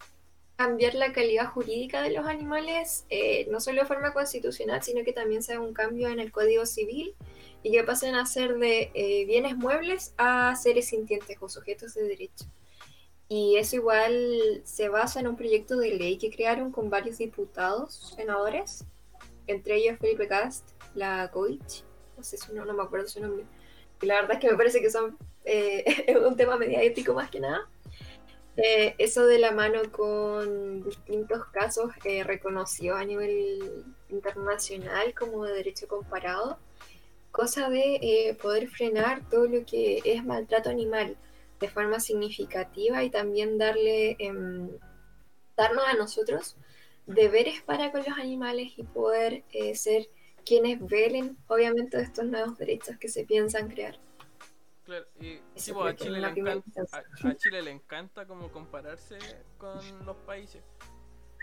[0.58, 5.14] cambiar la calidad jurídica de los animales, eh, no solo de forma constitucional, sino que
[5.14, 7.16] también sea un cambio en el Código Civil
[7.62, 12.04] y que pasen a ser de eh, bienes muebles a seres sintientes o sujetos de
[12.04, 12.46] derecho.
[13.30, 18.16] Y eso igual se basa en un proyecto de ley que crearon con varios diputados,
[18.16, 18.84] senadores,
[19.46, 21.84] entre ellos Felipe Cast, la Coich,
[22.18, 23.46] no sé si no, no me acuerdo su nombre.
[24.02, 27.42] Y la verdad es que me parece que son eh, un tema mediático más que
[27.42, 27.70] nada.
[28.58, 35.54] Eh, eso de la mano con distintos casos eh, reconocidos a nivel internacional como de
[35.54, 36.58] derecho comparado,
[37.32, 41.16] cosa de eh, poder frenar todo lo que es maltrato animal
[41.60, 44.70] de forma significativa y también darle em,
[45.56, 46.56] darnos a nosotros
[47.06, 50.08] deberes para con los animales y poder eh, ser
[50.46, 54.00] quienes velen obviamente estos nuevos derechos que se piensan crear.
[54.88, 59.18] Claro, y sí, pues, a Chile, le encanta, a, a Chile le encanta como compararse
[59.58, 60.64] con los países.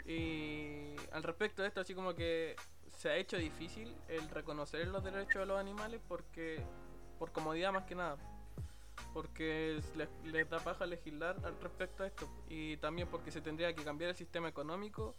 [0.07, 2.57] Y al respecto de esto, así como que
[2.97, 6.63] se ha hecho difícil el reconocer los derechos de los animales porque
[7.19, 8.17] por comodidad más que nada.
[9.13, 12.27] Porque es- les, les da paja legislar al respecto a esto.
[12.49, 15.17] Y también porque se tendría que cambiar el sistema económico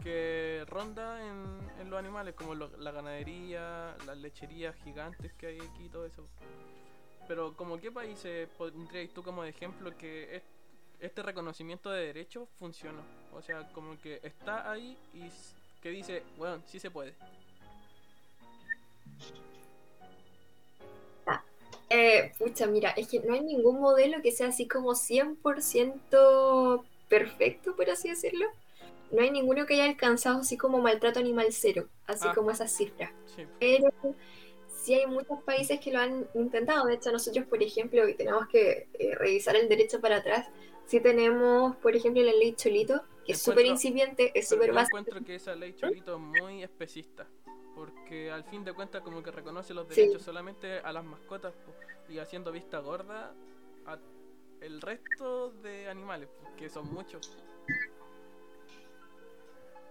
[0.00, 5.58] que ronda en, en los animales, como lo- la ganadería, las lecherías gigantes que hay
[5.60, 6.28] aquí y todo eso.
[7.28, 10.42] Pero como qué países pondríais tú como de ejemplo que es-
[11.00, 13.02] este reconocimiento de derechos funcionó?
[13.34, 15.28] O sea, como que está ahí y
[15.82, 17.14] que dice, bueno, sí se puede.
[21.88, 27.76] Eh, pucha, mira, es que no hay ningún modelo que sea así como 100% perfecto,
[27.76, 28.46] por así decirlo.
[29.12, 32.34] No hay ninguno que haya alcanzado así como maltrato animal cero, así Ah.
[32.34, 33.12] como esas cifras.
[33.36, 33.88] Sí, Pero
[34.86, 36.86] sí hay muchos países que lo han intentado.
[36.86, 40.48] De hecho, nosotros, por ejemplo, y tenemos que eh, revisar el derecho para atrás,
[40.84, 44.98] sí tenemos, por ejemplo, la ley Cholito, que es súper incipiente, es súper yo básica.
[45.00, 47.26] encuentro que esa ley Cholito es muy especista.
[47.74, 50.00] Porque al fin de cuentas como que reconoce los Sí.
[50.02, 51.52] derechos solamente a las mascotas
[52.08, 53.34] y haciendo vista gorda
[53.86, 53.98] a
[54.60, 57.36] el resto de animales, que son muchos.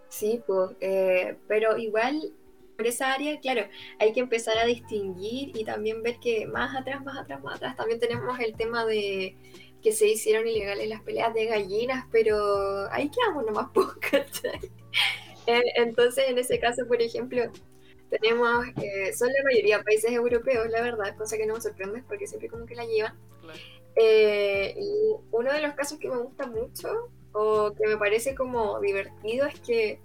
[0.07, 2.31] Sí, pues, eh, pero igual
[2.75, 3.67] por esa área, claro,
[3.99, 7.75] hay que empezar a distinguir y también ver que más atrás, más atrás, más atrás,
[7.75, 9.37] también tenemos el tema de
[9.81, 14.41] que se hicieron ilegales las peleas de gallinas, pero ahí quedamos nomás pocas,
[15.45, 17.43] Entonces, en ese caso, por ejemplo,
[18.09, 22.27] tenemos, eh, son la mayoría países europeos, la verdad, cosa que no me sorprende porque
[22.27, 23.17] siempre como que la llevan.
[23.41, 23.59] Claro.
[23.95, 28.79] Eh, y uno de los casos que me gusta mucho o que me parece como
[28.81, 29.99] divertido es que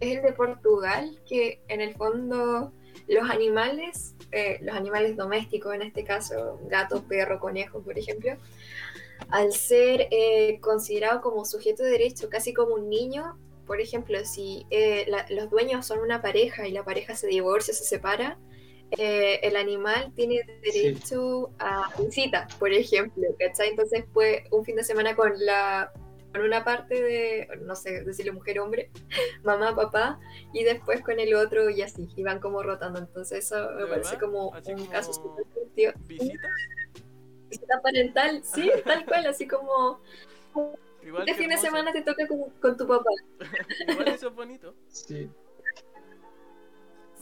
[0.00, 2.72] es el de Portugal, que en el fondo
[3.08, 8.32] los animales, eh, los animales domésticos, en este caso gato, perro, conejo, por ejemplo,
[9.30, 14.66] al ser eh, considerado como sujeto de derecho, casi como un niño, por ejemplo, si
[14.70, 18.38] eh, la- los dueños son una pareja y la pareja se divorcia, se separa,
[18.98, 23.70] eh, el animal tiene derecho a visita, por ejemplo, ¿cachai?
[23.70, 25.92] Entonces, pues, un fin de semana con la
[26.36, 28.90] con una parte de, no sé, decirle mujer hombre,
[29.44, 30.20] mamá, papá,
[30.52, 32.98] y después con el otro y así, y van como rotando.
[32.98, 34.20] Entonces, eso me ¿De parece verdad?
[34.20, 35.94] como Así un como caso súper.
[37.48, 40.00] Visita parental, sí, tal cual, así como
[41.02, 43.08] Igual este fin de semana te toca con, con tu papá.
[43.88, 44.74] Igual eso es bonito.
[44.88, 45.30] Sí.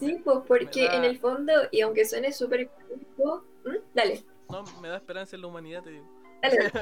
[0.00, 2.68] Sí, pues porque da- en el fondo, y aunque suene súper...
[3.18, 3.76] ¿Mm?
[3.94, 6.08] Dale, No, me da esperanza en la humanidad, te digo.
[6.42, 6.72] dale.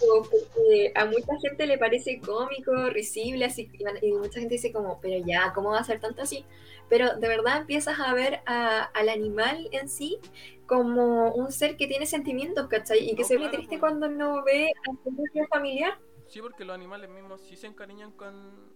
[0.00, 3.70] Porque a mucha gente le parece cómico, risible, así,
[4.02, 6.44] y mucha gente dice como, pero ya, ¿cómo va a ser tanto así?
[6.88, 10.18] Pero de verdad empiezas a ver a- al animal en sí
[10.66, 13.10] como un ser que tiene sentimientos, ¿cachai?
[13.10, 13.80] Y que No, se ve claro, triste pues.
[13.80, 15.98] cuando no ve a su núcleo familiar.
[16.26, 18.72] Sí, porque los animales mismos sí se encariñan con,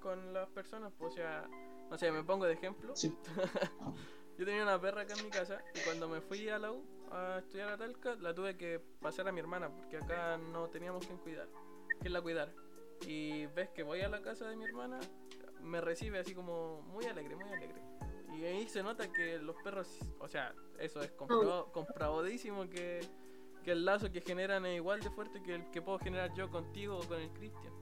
[0.00, 0.92] con las personas.
[0.98, 1.48] Pues, o sea,
[1.90, 2.94] no sé, me pongo de ejemplo.
[2.94, 3.12] Sí.
[4.38, 6.84] Yo tenía una perra acá en mi casa y cuando me fui a la U
[7.12, 11.06] a estudiar a Talca, la tuve que pasar a mi hermana porque acá no teníamos
[11.06, 11.48] quien cuidar,
[12.00, 12.52] quien la cuidara.
[13.06, 14.98] Y ves que voy a la casa de mi hermana,
[15.60, 17.82] me recibe así como muy alegre, muy alegre.
[18.38, 23.00] Y ahí se nota que los perros, o sea, eso es comprobado- comprobadísimo que,
[23.62, 26.48] que el lazo que generan es igual de fuerte que el que puedo generar yo
[26.50, 27.72] contigo o con el Cristian.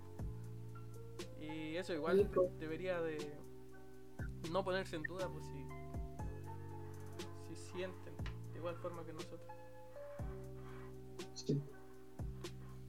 [1.40, 2.51] Y eso igual po.
[2.59, 3.19] debería de
[4.51, 5.64] no ponerse en duda, pues si,
[7.47, 8.10] si sienten de
[8.61, 9.40] igual forma que nosotros.
[11.35, 11.61] Sí,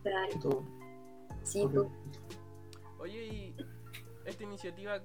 [0.04, 0.64] Claro, todo.
[1.44, 1.88] sí, pues.
[3.00, 3.56] Oye, y
[4.26, 5.02] esta iniciativa,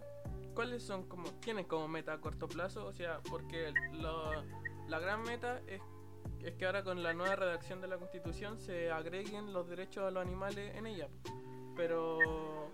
[0.55, 2.87] ¿cuáles son como, tienen como meta a corto plazo?
[2.87, 4.43] O sea, porque lo-
[4.89, 5.81] la gran meta es,
[6.43, 10.11] es que ahora con la nueva redacción de la constitución se agreguen los derechos a
[10.11, 11.09] los animales en ella.
[11.77, 12.71] Pero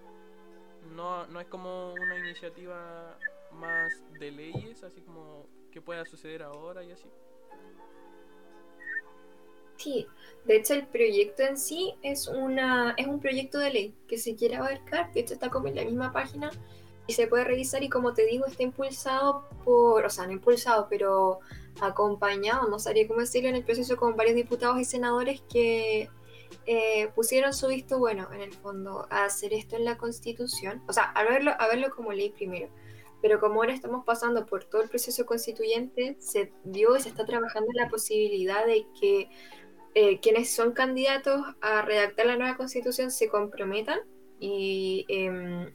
[0.95, 3.19] no, no es como una iniciativa
[3.53, 7.09] más de leyes, así como que pueda suceder ahora y así.
[9.83, 10.07] Sí,
[10.45, 14.37] de hecho el proyecto en sí es una es un proyecto de ley que se
[14.37, 16.51] quiere abarcar, de hecho está como en la misma página
[17.09, 20.87] y se puede revisar y como te digo está impulsado por, o sea, no impulsado,
[20.89, 21.41] pero
[21.81, 26.09] acompañado, no sabría cómo decirlo, en el proceso con varios diputados y senadores que
[26.67, 30.93] eh, pusieron su visto bueno en el fondo a hacer esto en la constitución, o
[30.93, 32.69] sea, a verlo, a verlo como ley primero.
[33.21, 37.25] Pero como ahora estamos pasando por todo el proceso constituyente, se dio y se está
[37.25, 39.29] trabajando la posibilidad de que
[39.95, 44.01] eh, quienes son candidatos a redactar la nueva constitución se comprometan
[44.41, 45.71] y em,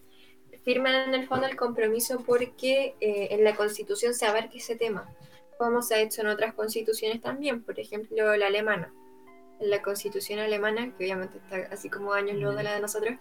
[0.63, 5.07] firmen en el fondo el compromiso porque eh, en la constitución se abarque ese tema,
[5.59, 8.91] como se ha hecho en otras constituciones también, por ejemplo la alemana.
[9.59, 13.15] En la constitución alemana, que obviamente está así como años luz de la de nosotros,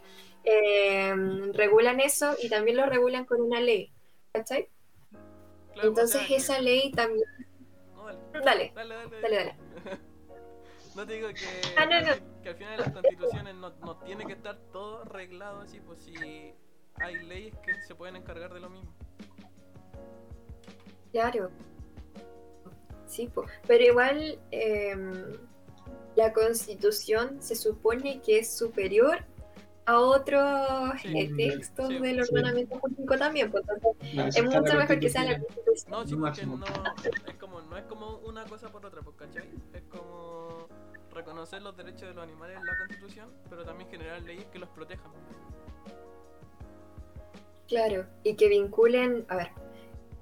[0.44, 3.92] em, regulan eso y también lo regulan con una ley.
[4.32, 4.68] ¿Cachai?
[5.72, 7.26] Claro, o Entonces sea, esa ley también...
[7.94, 8.72] no, dale.
[8.74, 9.20] Dale, Dale, dale.
[9.20, 9.56] Dale, dale.
[10.96, 11.44] no te digo que,
[11.76, 12.42] Ah, no, no.
[12.42, 16.14] que al final las constituciones no, no tiene que estar todo arreglado así, pues si
[16.96, 18.90] hay leyes que se pueden encargar de lo mismo.
[21.12, 21.50] Claro.
[23.06, 23.44] Sí, po.
[23.68, 25.32] pero igual em,
[26.16, 29.18] la constitución se supone que es superior
[29.86, 31.16] a otros Sí.
[31.16, 31.98] eh, textos Sí.
[32.00, 32.30] del Sí.
[32.32, 33.50] ordenamiento jurídico también.
[33.52, 35.90] pues, entonces, Claro, es mucho mejor que sea la Constitución.
[35.92, 36.64] No, sí, porque no
[37.30, 39.48] es como no es como una cosa por otra, pues, ¿cachai?
[39.72, 40.05] Es como
[41.26, 44.68] reconocer los derechos de los animales en la constitución, pero también generar leyes que los
[44.68, 45.10] protejan.
[47.66, 49.48] Claro, y que vinculen, a ver,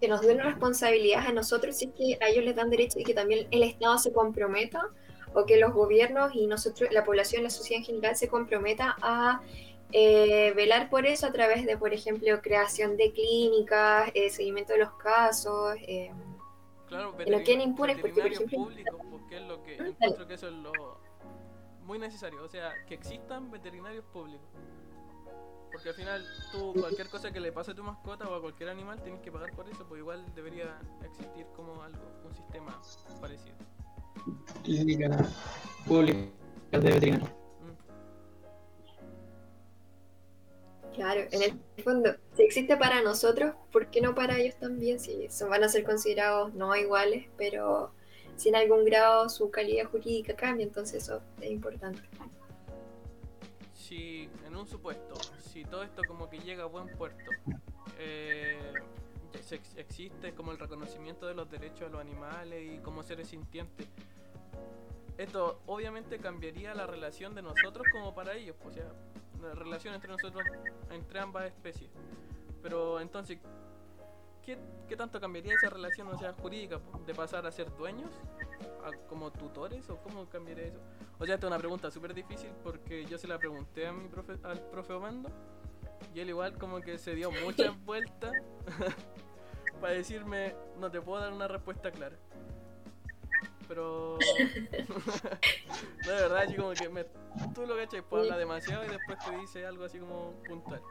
[0.00, 3.04] que nos den responsabilidades a nosotros si es que a ellos les dan derecho y
[3.04, 4.88] que también el Estado se comprometa
[5.34, 9.42] o que los gobiernos y nosotros, la población, la sociedad en general se comprometa a
[9.92, 14.78] eh, velar por eso a través de, por ejemplo, creación de clínicas, eh, seguimiento de
[14.78, 15.76] los casos.
[15.86, 16.10] eh,
[16.88, 20.34] Claro, Y no queden impunes, porque, por ejemplo- públicos, porque es lo que encuentro que
[20.34, 20.72] eso es lo
[21.84, 24.46] muy necesario, o sea, que existan veterinarios públicos.
[25.72, 28.68] Porque al final tú cualquier cosa que le pase a tu mascota o a cualquier
[28.68, 32.80] animal tienes que pagar por eso, pues igual debería existir como algo, un sistema
[33.20, 33.56] parecido.
[34.62, 35.26] Clínica
[35.86, 36.30] pública
[36.70, 37.26] de veterinario.
[40.90, 40.94] Mm.
[40.94, 45.00] claro, en el fondo, si existe para nosotros, ¿por qué no para ellos también?
[45.00, 47.92] Si son, van a ser considerados no iguales, pero
[48.36, 52.00] si en algún grado su calidad jurídica cambia, entonces eso es importante.
[53.72, 57.30] Si en un supuesto, si todo esto como que llega a buen puerto,
[57.98, 58.72] eh,
[59.76, 63.86] existe como el reconocimiento de los derechos de los animales y como seres sintientes,
[65.18, 68.90] esto obviamente cambiaría la relación de nosotros como para ellos, o sea,
[69.40, 70.44] la relación entre nosotros,
[70.90, 71.90] entre ambas especies.
[72.62, 73.38] Pero entonces,
[74.44, 78.10] ¿qué, qué tanto cambiaría esa relación, o sea, jurídica, de pasar a ser dueños,
[78.84, 80.80] a- como tutores, o cómo cambiaría eso?
[81.18, 84.08] O sea, esta es una pregunta súper difícil porque yo se la pregunté a mi
[84.08, 85.30] profe, al profe Omando
[86.14, 88.36] y él igual como que se dio muchas vueltas
[89.80, 92.16] para decirme no te puedo dar una respuesta clara.
[93.66, 94.18] Pero
[96.04, 97.04] no de verdad, así como que me,
[97.54, 100.82] tú lo cachai, pues habla demasiado y después te dice algo así como puntual.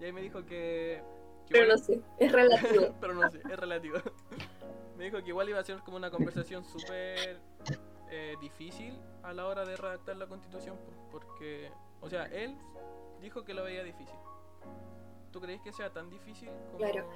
[0.00, 1.02] Y ahí me dijo que
[1.48, 2.94] Pero igual- no sé, es relativo.
[3.00, 3.98] pero no sé, es relativo.
[4.96, 7.40] Me dijo que igual iba a ser como una conversación súper
[8.10, 12.56] eh, difícil a la hora de redactar la constitución, po, porque, o sea, él
[13.20, 14.14] dijo que lo veía difícil.
[15.32, 16.78] ¿Tú crees que sea tan difícil como...
[16.78, 17.08] Claro.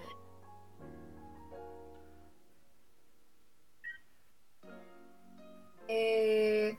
[5.86, 6.76] Eh,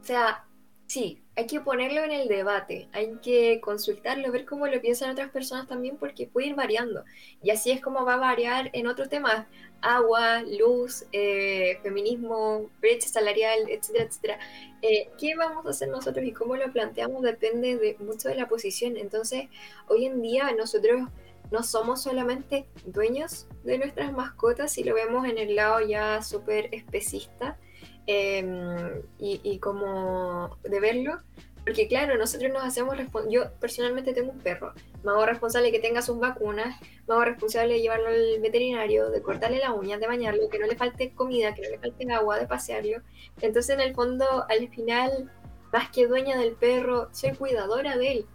[0.00, 0.46] o sea,
[0.92, 5.30] sí, hay que ponerlo en el debate, hay que consultarlo, ver cómo lo piensan otras
[5.30, 7.02] personas también, porque puede ir variando.
[7.42, 9.46] Y así es como va a variar en otros temas,
[9.80, 14.38] agua, luz, eh, feminismo, brecha salarial, etcétera, etcétera.
[14.82, 18.46] Eh, ¿Qué vamos a hacer nosotros y cómo lo planteamos depende de mucho de la
[18.46, 18.98] posición.
[18.98, 19.48] Entonces,
[19.88, 21.08] hoy en día nosotros
[21.50, 26.68] no somos solamente dueños de nuestras mascotas, si lo vemos en el lado ya súper
[26.72, 27.58] especista,
[28.06, 31.18] Em, y, como de verlo,
[31.64, 34.72] porque claro, nosotros nos hacemos responsables, yo personalmente tengo un perro,
[35.04, 39.08] me hago responsable de que tenga sus vacunas, me hago responsable de llevarlo al veterinario,
[39.10, 42.12] de cortarle las uñas, de bañarlo, que no le falte comida, que no le falte
[42.12, 43.02] agua, de pasearlo.
[43.40, 45.30] Entonces en el fondo, al final,
[45.72, 48.26] más que dueña del perro, soy cuidadora de él.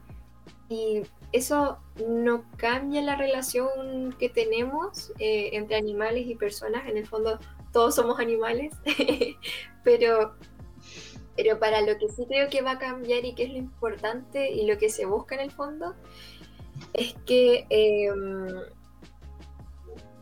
[0.70, 1.04] Y
[1.34, 6.88] eso no cambia la relación que tenemos eh, entre animales y personas.
[6.88, 7.40] En el fondo,
[7.78, 8.74] todos somos animales,
[9.84, 10.34] pero,
[11.36, 14.50] pero para lo que sí creo que va a cambiar y que es lo importante
[14.50, 15.94] y lo que se busca en el fondo,
[16.94, 18.48] es que em,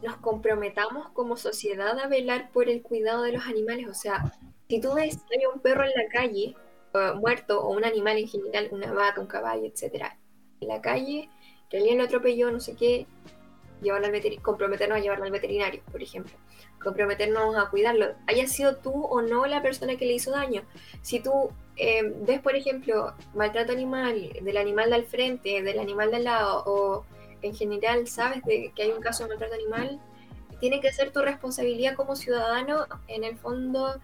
[0.03, 3.87] nos comprometamos como sociedad a velar por el cuidado de los animales.
[3.87, 4.33] O sea,
[4.67, 6.57] si tú ves hay un perro en la calle,
[7.15, 10.19] muerto, o un animal en general, una vaca, un caballo, etcétera,
[10.59, 11.29] en la calle,
[11.69, 13.07] que alguien lo atropelló, no sé qué,
[13.85, 16.33] llevarlo al comprometernos a llevarlo al veterinario, por ejemplo
[16.85, 20.61] comprometernos a cuidarlo, haya sido tú o no la persona que le hizo daño.
[21.01, 26.17] Si tú eh, ves, por ejemplo, maltrato animal del animal del frente, del animal de
[26.17, 27.05] al lado, o
[27.41, 29.99] en general sabes de que hay un caso de maltrato animal,
[30.59, 33.99] tiene que ser tu responsabilidad como ciudadano, en el fondo,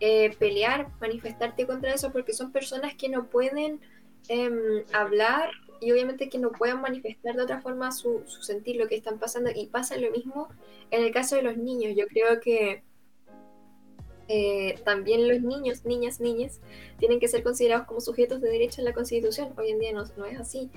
[0.00, 3.80] eh, pelear, manifestarte contra eso, porque son personas que no pueden
[4.28, 5.50] em, hablar
[5.84, 9.18] y obviamente que no puedan manifestar de otra forma su, su, sentir lo que están
[9.18, 10.48] pasando y pasa lo mismo
[10.90, 11.94] en el caso de los niños.
[11.96, 12.82] Yo creo que
[14.28, 16.60] eh, también los niños, niñas, niñas,
[16.98, 19.52] tienen que ser considerados como sujetos de derecho en la Constitución.
[19.58, 20.70] Hoy en día no, no es así.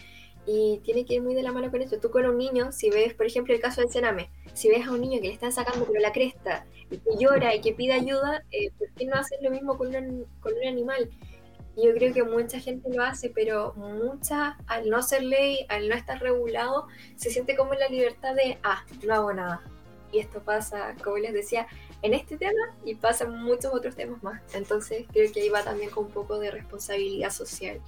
[0.46, 2.00] Y tiene que ir muy de la mano con esto.
[2.00, 4.92] Tú con un niño, si ves, por ejemplo, el caso del cename, si ves a
[4.92, 7.94] un niño que le están sacando pero la cresta y que llora y que pide
[7.94, 11.10] ayuda, eh, ¿por qué no haces lo mismo con un, con un animal?
[11.84, 15.96] Yo creo que mucha gente lo hace, pero mucha, al no ser ley, al no
[15.96, 19.62] estar regulado, se siente como en la libertad de, ah, no hago nada.
[20.12, 21.68] Y esto pasa, como les decía,
[22.02, 24.42] en este tema y pasa en muchos otros temas más.
[24.56, 27.80] Entonces creo que ahí va también con un poco de responsabilidad social,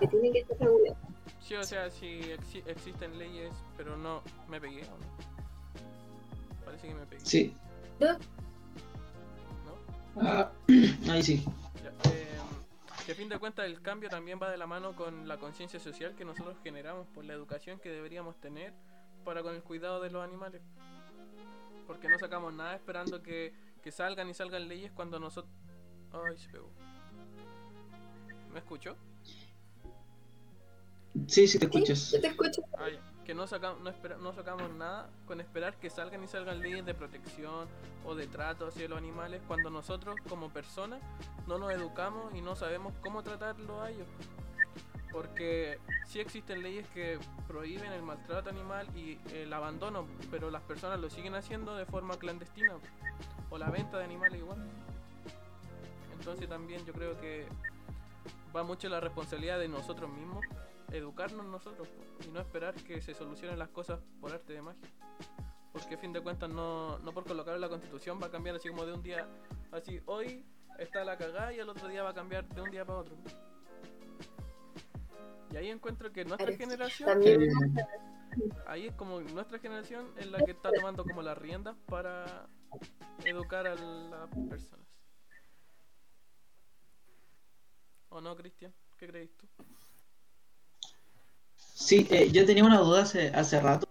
[0.00, 0.96] que tiene que estar regulado.
[1.40, 2.32] Sí, o sea, si
[2.66, 6.64] existen leyes, pero no me pegué, ¿o no?
[6.64, 7.24] Parece que me pegué.
[7.24, 7.54] Sí.
[8.00, 8.14] ¿No?
[8.14, 8.18] ¿No?
[10.22, 10.50] Ah,
[11.08, 11.44] ahí sí.
[13.06, 15.78] Que a fin de cuentas el cambio también va de la mano con la conciencia
[15.78, 18.74] social que nosotros generamos por la educación que deberíamos tener
[19.24, 20.60] para con el cuidado de los animales.
[21.86, 23.54] Porque no sacamos nada esperando que,
[23.92, 25.54] salgan y salgan leyes cuando nosotros...
[26.10, 26.68] Ay, se pegó.
[28.52, 28.96] ¿Me escucho?
[31.26, 31.98] Sí, sí te escuchas.
[31.98, 32.62] Sí, te escucho.
[32.78, 36.86] Ay que no sacamos, no, no sacamos nada con esperar que salgan y salgan leyes
[36.86, 37.66] de protección
[38.04, 41.02] o de trato hacia los animales cuando nosotros como personas
[41.48, 44.06] no nos educamos y no sabemos cómo tratarlo a ellos.
[45.10, 51.00] Porque sí existen leyes que prohíben el maltrato animal y el abandono, pero las personas
[51.00, 52.74] lo siguen haciendo de forma clandestina
[53.50, 54.64] o la venta de animales igual.
[56.16, 57.46] Entonces también yo creo que
[58.54, 60.44] va mucho la responsabilidad de nosotros mismos
[60.92, 61.88] educarnos nosotros
[62.24, 64.88] y no esperar que se solucionen las cosas por arte de magia.
[65.72, 68.56] Porque a fin de cuentas no, no por colocar en la constitución va a cambiar
[68.56, 69.26] así como de un día,
[69.72, 70.44] así hoy
[70.78, 73.16] está la cagada y el otro día va a cambiar de un día para otro.
[75.50, 77.22] Y ahí encuentro que nuestra generación,
[78.66, 82.46] ahí es como nuestra generación es la que está tomando como las riendas para
[83.24, 84.86] educar a las personas.
[88.08, 88.72] ¿O no, Cristian?
[88.98, 89.46] ¿Qué crees tú?
[91.76, 93.86] Sí, eh, yo tenía una duda hace, hace rato,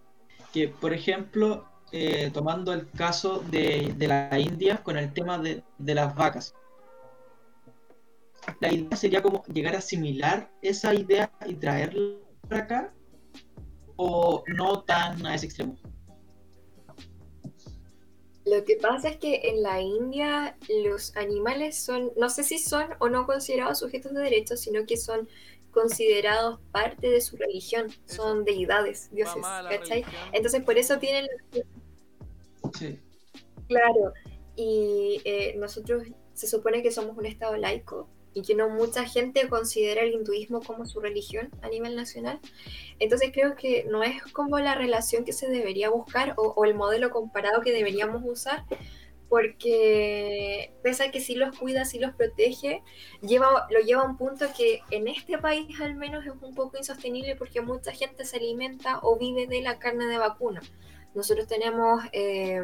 [0.52, 6.12] que por ejemplo, eh, tomando el caso de, la India con el tema de, las
[6.16, 6.52] vacas,
[8.58, 12.16] la idea sería como llegar a asimilar esa idea y traerla
[12.48, 12.94] para acá,
[13.94, 15.76] o no tan a ese extremo.
[18.46, 22.88] Lo que pasa es que en la India los animales son, no sé si son
[22.98, 25.28] o no considerados sujetos de derechos, sino que son
[25.76, 30.06] considerados parte de su religión, son deidades, dioses, ¿cachai?
[30.32, 31.26] Entonces por eso tienen...
[32.78, 32.98] Sí.
[33.68, 34.14] Claro,
[34.56, 39.48] y eh, nosotros se supone que somos un estado laico y que no mucha gente
[39.50, 42.40] considera el hinduismo como su religión a nivel nacional.
[42.98, 46.74] Entonces creo que no es como la relación que se debería buscar o, o el
[46.74, 48.64] modelo comparado que deberíamos usar,
[49.28, 52.82] porque pese a que sí los cuida, sí los protege,
[53.22, 56.76] lleva, lo lleva a un punto que en este país al menos es un poco
[56.76, 60.60] insostenible porque mucha gente se alimenta o vive de la carne de vacuno.
[61.14, 62.62] Nosotros tenemos eh,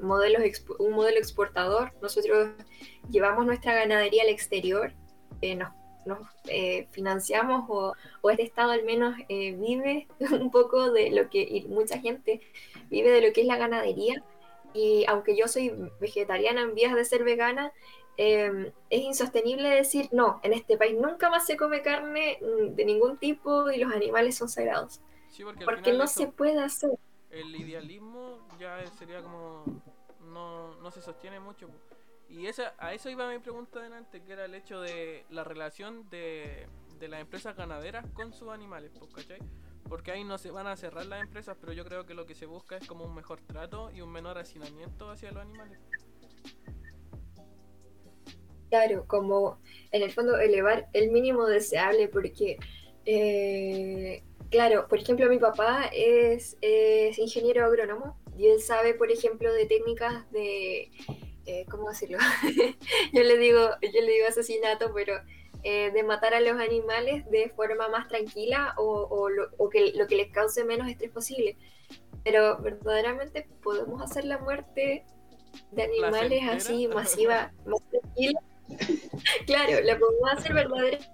[0.00, 0.42] modelos
[0.78, 2.50] un modelo exportador, nosotros
[3.10, 4.92] llevamos nuestra ganadería al exterior,
[5.42, 5.68] eh, nos,
[6.46, 10.06] eh, financiamos o, o, este estado al menos vive
[10.40, 12.40] un poco de lo que, mucha gente
[12.90, 14.22] vive de lo que es la ganadería
[14.74, 17.72] y aunque yo soy vegetariana en vías de ser vegana,
[18.16, 22.84] eh, es insostenible decir, no, en este país nunca más se come carne mm, de
[22.84, 25.00] ningún tipo y los animales son sagrados.
[25.30, 26.90] Sí, porque, porque no se puede hacer.
[27.30, 29.64] El idealismo ya sería como...
[30.20, 31.68] No, no se sostiene mucho.
[32.28, 36.08] Y esa, a eso iba mi pregunta delante, que era el hecho de la relación
[36.10, 36.68] de,
[36.98, 39.40] de las empresas ganaderas con sus animales, ¿cachai?
[39.90, 42.36] Porque ahí no se van a cerrar las empresas, pero yo creo que lo que
[42.36, 45.80] se busca es como un mejor trato y un menor hacinamiento hacia los animales.
[48.68, 49.60] Claro, como
[49.90, 52.56] en el fondo elevar el mínimo deseable, porque,
[53.04, 59.52] eh, claro, por ejemplo, mi papá es, es, ingeniero agrónomo y él sabe, por ejemplo,
[59.52, 60.92] de técnicas de,
[61.46, 62.18] eh, ¿cómo decirlo?
[63.12, 65.14] yo le digo, yo le digo asesinato, pero
[65.62, 70.16] eh, de matar a los animales de forma más tranquila o, lo, que, lo que
[70.16, 71.58] les cause menos estrés posible.
[72.24, 75.04] Pero verdaderamente podemos hacer la muerte
[75.72, 78.40] de animales así masiva, más tranquila.
[79.46, 81.08] claro, la podemos hacer verdaderamente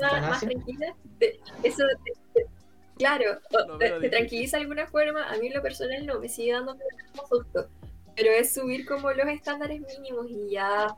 [0.00, 0.96] más, más, tranquila.
[1.62, 1.84] Eso,
[2.96, 3.38] claro,
[3.78, 5.28] te, tranquiliza de alguna forma.
[5.30, 6.80] A mí lo personal no, me sigue dando un
[7.28, 7.68] susto.
[8.16, 10.96] Pero es subir como los estándares mínimos y ya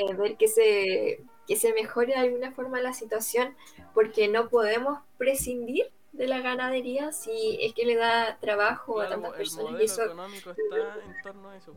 [0.00, 3.56] eh, ver que se, que se mejore de alguna forma la situación,
[3.94, 9.32] porque no podemos prescindir de la ganadería si es que le da trabajo a tantas
[9.32, 9.74] personas.
[9.74, 10.04] El eso...
[10.04, 11.76] económico está en torno a eso.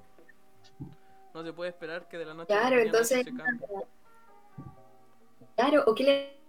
[1.34, 3.68] No se puede esperar que de la noche claro, entonces, se cambie.
[5.56, 6.44] Claro, o que le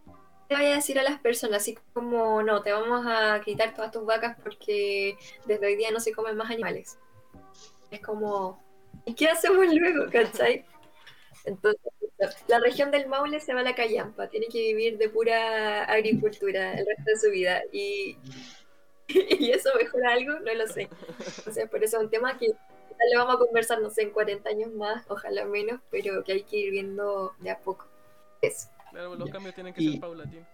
[0.50, 4.04] vaya a decir a las personas, así como, no, te vamos a quitar todas tus
[4.04, 5.16] vacas porque
[5.46, 6.98] desde hoy día no se comen más animales.
[7.90, 8.62] Es como,
[9.04, 10.66] ¿y qué hacemos luego, cachai?
[11.44, 11.80] Entonces,
[12.48, 16.72] la región del Maule se va a la callampa, tiene que vivir de pura agricultura
[16.72, 17.62] el resto de su vida.
[17.72, 18.16] Y,
[19.08, 20.88] y eso mejora algo, no lo sé.
[21.38, 24.48] Entonces, por eso es un tema que le vamos a conversar, no sé, en 40
[24.48, 27.86] años más, ojalá menos, pero que hay que ir viendo de a poco.
[28.40, 28.68] Eso.
[28.90, 30.46] Claro, los cambios tienen que ser paulatinos.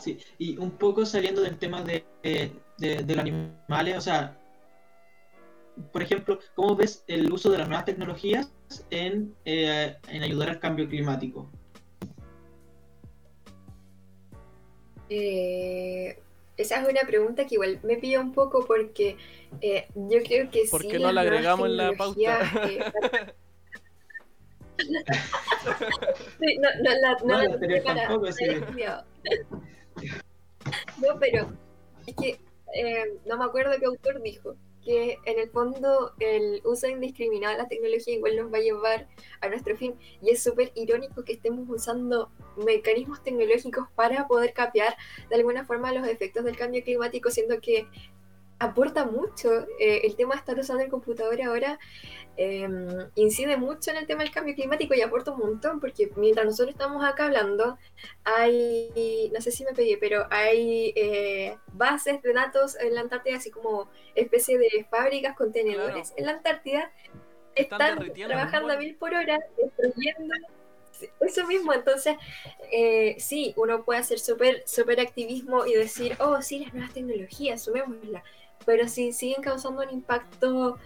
[0.00, 4.38] Sí, y un poco saliendo del tema de, de, de los animales, o sea,
[5.92, 8.52] por ejemplo, ¿cómo ves el uso de las nuevas tecnologías
[8.90, 11.50] en, eh, en ayudar al cambio climático?
[15.10, 16.18] Eh,
[16.56, 19.16] esa es una pregunta que igual me pilla un poco porque
[19.60, 22.18] eh, yo creo que ¿Por qué no la agregamos en la pauta?
[24.78, 28.44] sí, no, no, la, no, no, tampoco, sí.
[31.00, 31.52] no, pero
[32.06, 32.38] es que
[32.74, 34.56] eh, no me acuerdo qué autor dijo
[34.88, 39.06] que en el fondo el uso indiscriminado de la tecnología igual nos va a llevar
[39.42, 39.94] a nuestro fin.
[40.22, 44.96] Y es súper irónico que estemos usando mecanismos tecnológicos para poder capear
[45.28, 47.86] de alguna forma los efectos del cambio climático, siendo que
[48.58, 49.66] aporta mucho.
[49.78, 51.78] Eh, el tema de estar usando el computador ahora
[52.36, 56.46] em, incide mucho en el tema del cambio climático y aporta un montón, porque mientras
[56.46, 57.78] nosotros estamos acá hablando,
[58.24, 63.36] hay, no sé si me pegué, pero hay eh, bases de datos en la Antártida,
[63.36, 66.92] así como especie de fábricas, contenedores en la Antártida.
[67.54, 70.34] Están, trabajando a mil por hora, destruyendo
[71.20, 72.16] eso mismo, entonces,
[72.72, 77.62] eh, sí, uno puede hacer súper super activismo y decir, oh, sí, las nuevas tecnologías,
[77.62, 78.22] sumémoslas,
[78.68, 80.76] pero si siguen causando un impacto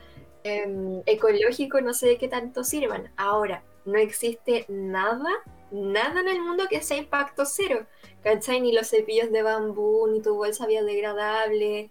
[0.45, 3.11] em, ecológico, no sé de qué tanto sirvan.
[3.17, 5.29] Ahora, no existe nada,
[5.73, 7.89] nada en el mundo que sea impacto cero.
[8.23, 8.61] ¿Cachai?
[8.61, 11.91] Ni los cepillos de bambú, ni tu bolsa biodegradable,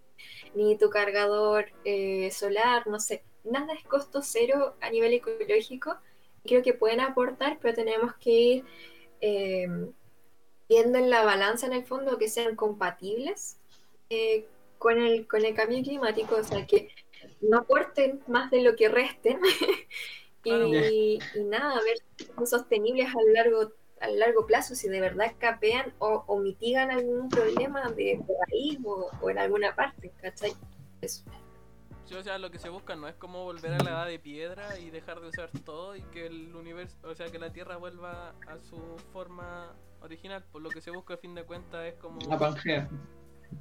[0.55, 3.25] ni tu cargador eh, solar, no sé.
[3.43, 5.97] Nada es costo cero a nivel ecológico.
[6.45, 8.65] Creo que pueden aportar, pero tenemos que ir
[9.19, 9.91] em,
[10.69, 13.57] viendo en la balanza en el fondo que sean compatibles
[14.09, 14.47] eh,
[14.81, 16.89] con el, con el cambio climático, o sea, que
[17.39, 19.39] no aporten más de lo que resten
[20.43, 25.33] y, nada, a ver si son sostenibles a largo, a largo plazo, si de verdad
[25.37, 28.19] capean o, mitigan algún problema de,
[28.51, 30.53] ahí o, en alguna parte, ¿cachai?
[30.99, 31.25] Eso.
[32.17, 34.79] o sea, lo que se busca no es como volver a la edad de piedra
[34.79, 38.33] y dejar de usar todo y que el universo, o sea, que la Tierra vuelva
[38.47, 38.79] a su
[39.13, 40.43] forma original.
[40.51, 42.19] Por lo que se busca, a fin de cuentas, es como...
[42.27, 42.39] La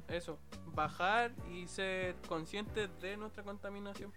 [0.07, 4.13] eso, bajar y ser conscientes de nuestra contaminación.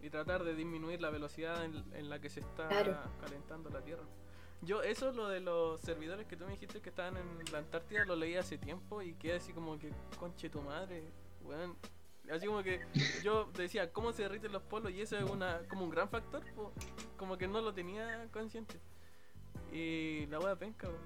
[0.00, 2.96] y tratar de disminuir la velocidad en, en la que se está Claro.
[3.20, 4.04] calentando la Tierra.
[4.62, 8.04] Yo, eso lo de los servidores que tú me dijiste que estaban en la Antártida,
[8.04, 11.02] lo leí hace tiempo y quedé así como que, conche tu madre,
[11.42, 11.76] weón.
[12.30, 12.80] Así como que
[13.24, 14.92] yo decía, ¿cómo se derriten los polos?
[14.92, 16.72] Y eso es una, como un gran factor, po.
[17.16, 18.78] como que no lo tenía consciente.
[19.72, 20.96] Y la wea penca, po.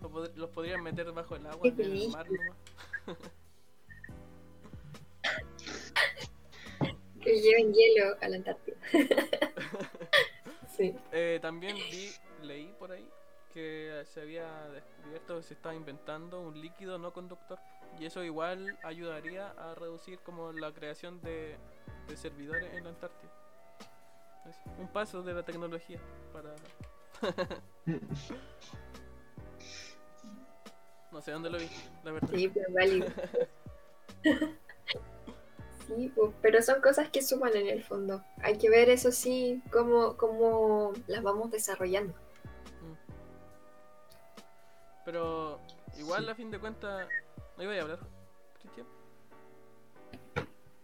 [0.00, 2.56] Pod- los podrían meter bajo el agua, en el mar nomás.
[7.20, 8.76] Que lleven hielo a la Antártida.
[10.76, 10.94] sí.
[11.12, 12.10] Eh, también vi,
[12.42, 13.08] leí por ahí
[13.52, 17.58] que se había descubierto, se estaba inventando un líquido no conductor
[17.98, 21.56] y eso igual ayudaría a reducir como la creación de,
[22.06, 23.32] de servidores en la Antártida.
[24.46, 25.98] Es un paso de la tecnología
[26.32, 26.54] para...
[31.16, 31.66] No sé dónde lo vi,
[32.04, 32.28] la verdad.
[32.34, 33.06] Sí, pero válido.
[35.86, 36.12] Sí,
[36.42, 38.20] pero son cosas que suman en el fondo.
[38.42, 42.12] Hay que ver, eso sí, cómo, cómo las vamos desarrollando.
[42.82, 42.94] Mm.
[45.04, 45.60] Pero
[45.96, 46.30] igual Sí.
[46.30, 47.08] a fin de cuentas...
[47.56, 48.00] ¿No iba a hablar,
[48.58, 48.86] Cristian?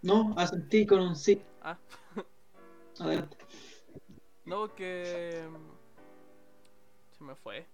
[0.03, 1.43] No, asentí con un sí.
[1.63, 1.77] Ah.
[3.01, 3.37] Adelante.
[4.45, 5.45] No, porque...
[5.51, 7.67] mm, Se me fue.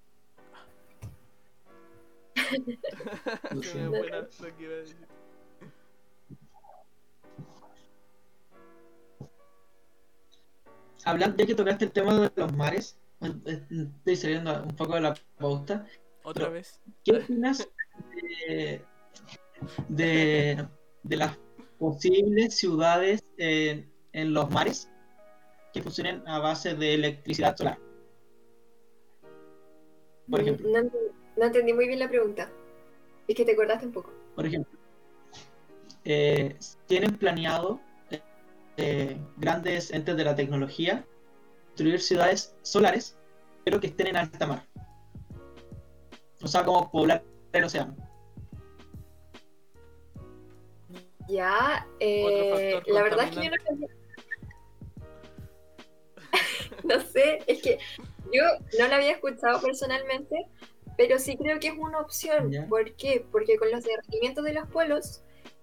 [3.51, 4.03] Lo siento.
[11.05, 15.01] Hablando, ya que tocaste el tema de los mares, eh, estoy saliendo un poco de
[15.01, 15.87] la pauta.
[16.23, 16.81] Otra vez.
[17.05, 17.67] ¿Qué opinas
[18.49, 18.85] de,
[19.89, 20.69] de,
[21.03, 21.39] de las
[21.79, 24.91] posibles ciudades en, en los mares
[25.73, 27.79] que funcionen a base de electricidad solar?
[30.29, 30.69] Por ejemplo.
[30.69, 30.93] No, ent-
[31.39, 32.51] no entendí muy bien la pregunta.
[33.27, 34.13] Es que te acordaste un poco.
[34.35, 34.79] Por ejemplo,
[36.05, 37.81] eh, tienen planeado
[38.77, 41.05] eh, grandes entes de la tecnología
[41.69, 43.17] construir ciudades solares,
[43.65, 44.67] pero que estén en alta mar.
[46.43, 47.23] O sea, como poblar
[47.53, 47.95] el océano.
[51.29, 53.91] Ya, eh, la verdad es que yo no entendí-
[56.85, 57.79] No sé, es que
[58.33, 58.43] yo
[58.79, 60.47] no la había escuchado personalmente,
[60.99, 62.51] pero sí creo que es una opción.
[62.51, 62.67] Ya.
[62.67, 63.25] ¿Por qué?
[63.31, 65.23] Porque con los derretimientos de los polos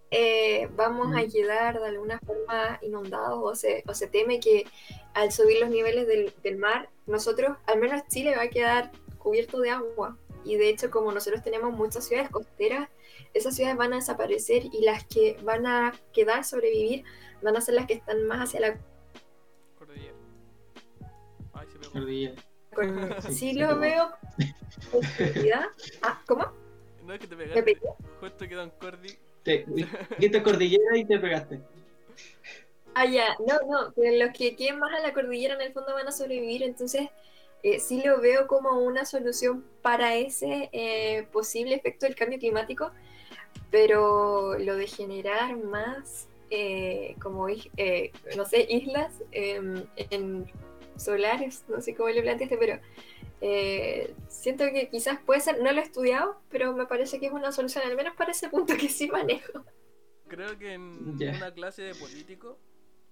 [0.10, 4.66] eh, vamos a quedar de alguna forma inundados o se, o se teme que
[5.14, 9.60] al subir los niveles del, del mar, nosotros, al menos Chile, va a quedar cubierto
[9.60, 10.18] de agua.
[10.46, 12.88] Y de hecho, como nosotros tenemos muchas ciudades costeras,
[13.34, 17.04] esas ciudades van a desaparecer y las que van a quedar, sobrevivir,
[17.42, 18.80] van a ser las que están más hacia la
[19.78, 20.16] Cordillera.
[21.52, 21.92] Ay, se pegó.
[21.92, 22.36] Cordillera.
[22.76, 24.12] Con- Sí, lo veo.
[26.02, 26.52] Ah, ¿cómo?
[27.06, 27.64] No es que te ¿Me pegaste.
[27.64, 27.88] pegué?
[28.20, 28.72] Justo quedó en.
[29.44, 29.66] Te,
[30.44, 31.60] cordillera y te pegaste.
[32.94, 35.94] Ah, ya, no, no, pero los que queden más a la cordillera en el fondo
[35.94, 37.10] van a sobrevivir, entonces
[37.62, 42.92] eh, sí lo veo como una solución para ese eh, posible efecto del cambio climático,
[43.70, 50.50] pero lo de generar más, eh, como, eh, no sé, islas em, en
[50.98, 52.80] solares, no sé cómo le planteaste, pero
[53.42, 57.32] eh, siento que quizás puede ser, no lo he estudiado, pero me parece que es
[57.32, 59.64] una solución, al menos para ese punto que sí manejo.
[60.28, 62.58] Creo que en una clase de político,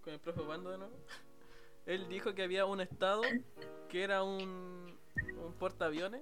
[0.01, 0.95] con el profe Bando de nuevo,
[1.85, 3.21] él dijo que había un estado
[3.89, 4.97] que era un,
[5.37, 6.21] un portaaviones,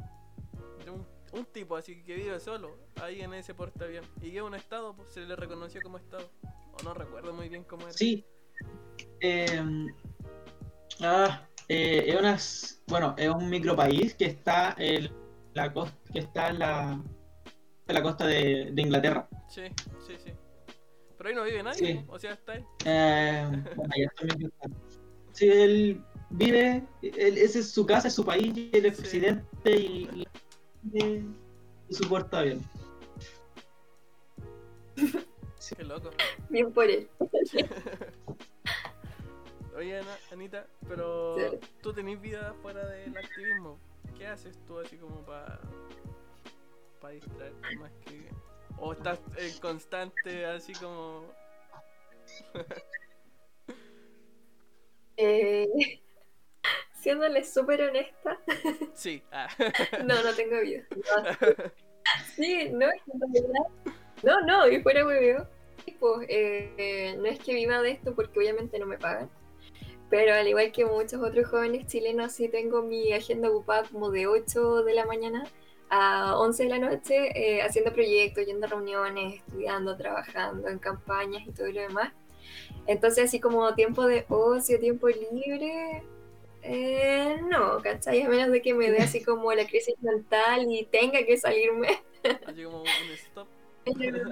[0.84, 4.10] de un, un tipo así que vive solo ahí en ese portaaviones.
[4.22, 6.30] Y que es un estado, pues se le reconoció como estado.
[6.74, 7.94] O no recuerdo muy bien cómo era.
[7.94, 8.26] Sí.
[9.22, 9.64] Eh,
[11.02, 15.10] ah, eh, es unas, bueno, es un micropaís que está en
[15.54, 17.02] la costa, que está en la,
[17.88, 19.28] en la costa de, de Inglaterra.
[19.48, 19.64] Sí,
[20.06, 20.32] sí, sí.
[21.18, 22.06] Pero ahí no vive nadie, Sí.
[22.08, 22.66] o sea, está él.
[22.86, 23.94] Eh, bueno.
[25.34, 29.02] Sí, él vive, él- ese es su casa, es su país, y él es Sí.
[29.04, 30.26] presidente y,
[30.94, 31.26] y,
[31.90, 32.66] y su portaaviones.
[35.78, 36.10] Qué loco.
[36.50, 37.08] Bien por él.
[39.82, 43.80] Oye, Ana- Anita, pero tú tenés vida fuera del activismo.
[44.16, 45.60] ¿Qué haces tú así como para
[47.02, 48.30] para distraerte más que
[48.78, 49.20] o estás
[49.60, 51.26] constante así como
[55.18, 55.68] Eh,
[56.94, 58.38] siéndole súper honesta,
[58.94, 59.48] sí, ah.
[60.06, 60.84] no, no tengo vida.
[60.94, 61.24] No.
[62.36, 62.88] Sí, no,
[64.22, 65.48] no, no, y fuera hueveo.
[66.00, 69.28] Pues, eh, eh, no es que viva de esto porque obviamente no me pagan.
[70.12, 74.28] Pero al igual que muchos otros jóvenes chilenos, sí tengo mi agenda ocupada como de
[74.28, 75.44] 8 de la mañana
[75.90, 81.48] a 11 de la noche, eh, haciendo proyectos, yendo a reuniones, estudiando, trabajando en campañas
[81.48, 82.14] y todo lo demás.
[82.88, 86.04] Entonces, así como tiempo de ocio, tiempo libre,
[86.62, 88.22] eh, no, ¿cachai?
[88.24, 92.02] A menos de que me dé así como la crisis mental y tenga que salirme.
[92.46, 93.48] Así como un stop.
[93.98, 94.30] Pero-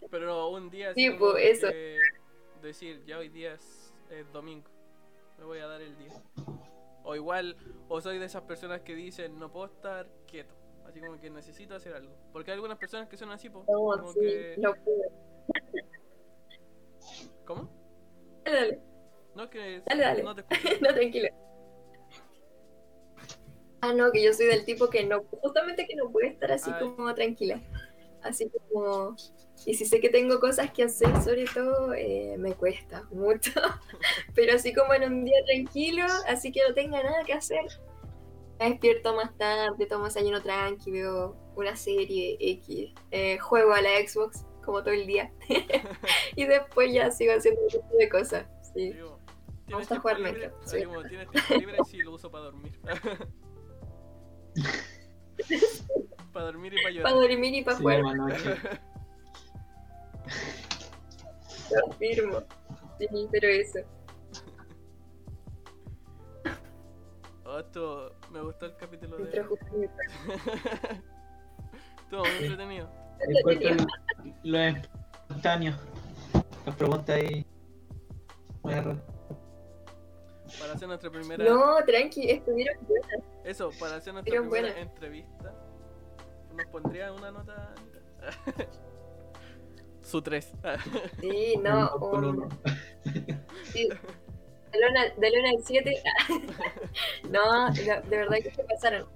[0.10, 1.68] Pero un día Sí, pues, eso.
[2.62, 3.79] decir, ya hoy día es,
[4.10, 4.70] es domingo,
[5.38, 6.12] me voy a dar el día.
[7.02, 7.56] O igual,
[7.88, 10.54] o soy de esas personas que dicen, no puedo estar quieto.
[10.86, 12.12] Así como que necesito hacer algo.
[12.32, 14.54] Porque hay algunas personas que son así, po, No, como sí, que...
[14.58, 15.08] no pude.
[17.46, 17.70] ¿Cómo?
[18.44, 18.80] Dale, dale.
[19.34, 20.22] No, que Dale, dale.
[20.22, 20.74] no te escucho.
[20.80, 21.28] No, tranquilo.
[23.82, 26.70] Ah, no, que yo soy del tipo que no, justamente que no puede estar así
[26.74, 26.80] Ay.
[26.80, 27.60] como tranquila.
[28.22, 29.16] Así como,
[29.66, 33.52] y si sé que tengo cosas que hacer, sobre todo, eh, me cuesta mucho.
[34.34, 37.64] Pero así como en un día tranquilo, así que no tenga nada que hacer,
[38.58, 43.90] me despierto más tarde, tomo desayuno tranqui, veo una serie X, eh, juego a la
[44.06, 45.32] Xbox como todo el día.
[46.36, 48.46] y después ya sigo haciendo un montón de cosas.
[48.74, 48.92] Sí.
[48.92, 49.18] Digo,
[49.66, 50.32] Vamos ¿tienes a tiempo jugar libre?
[50.32, 50.84] Minecraft, Así sí.
[50.84, 51.76] como, ¿tienes tiempo libre?
[51.90, 52.78] Sí, lo uso para dormir.
[56.32, 57.28] para dormir y para Para llorar.
[57.30, 58.02] dormir y para Sí, jugar.
[61.70, 62.42] Lo afirmo.
[62.98, 63.78] Sí, pero eso.
[67.58, 69.24] Esto, me gustó el capítulo de...
[72.04, 72.88] Estuvo muy entretenido.
[73.28, 73.50] Lo,
[74.44, 75.74] lo espontáneo.
[76.64, 77.44] Las preguntas ahí.
[78.62, 78.96] Para
[80.74, 81.44] hacer nuestra primera...
[81.44, 83.20] No, tranqui, estuvieron buenas.
[83.44, 85.54] Eso, para hacer nuestra primera entrevista,
[86.54, 87.74] ¿nos pondría una nota?
[90.10, 90.52] Su 3.
[91.20, 91.94] Sí, no.
[91.96, 92.48] Un-
[93.72, 93.88] sí.
[94.72, 96.02] Del 1 al- del 1 al 7.
[97.30, 99.08] no, de, de verdad que se pasaron.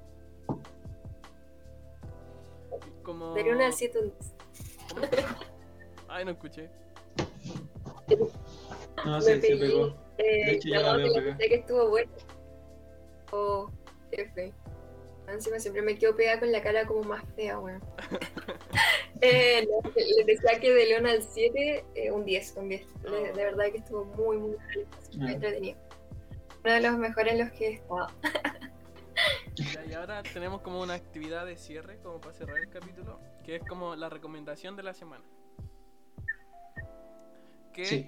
[3.03, 3.35] Como...
[3.35, 4.13] Del 1 al 7 un
[4.95, 5.07] ¿Cómo?
[6.09, 6.71] Ay, no escuché.
[9.05, 9.59] No, sí, pegué.
[9.59, 9.89] pegó.
[10.19, 12.13] Eh, De hecho, ya no, la veo que que estuvo bueno.
[13.33, 13.69] Oh,
[14.13, 14.53] F.
[15.29, 17.83] Encima siempre me quedo pegada con la cara como más fea, weón.
[19.21, 23.03] eh, no, les decía que del 1 al 7, eh, un 10, un 10.
[23.03, 24.51] De, de verdad que estuvo muy, muy,
[25.17, 25.33] muy Ah.
[25.33, 25.79] entretenido.
[26.65, 28.09] Uno de los mejores en los que he estado.
[29.89, 33.63] Y ahora tenemos como una actividad de cierre, como para cerrar el capítulo, que es
[33.63, 35.25] como la recomendación de la semana.
[37.73, 38.07] Que Sí.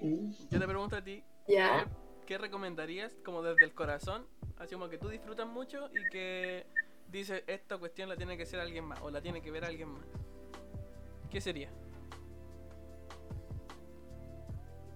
[0.49, 1.85] yo te pregunto a ti, Ya.
[1.85, 4.27] ¿qué, qué recomendarías como desde el corazón?
[4.57, 6.65] Así como que tú disfrutas mucho y que
[7.11, 9.89] dices, esta cuestión la tiene que hacer alguien más o la tiene que ver alguien
[9.89, 10.05] más.
[11.29, 11.69] ¿Qué sería?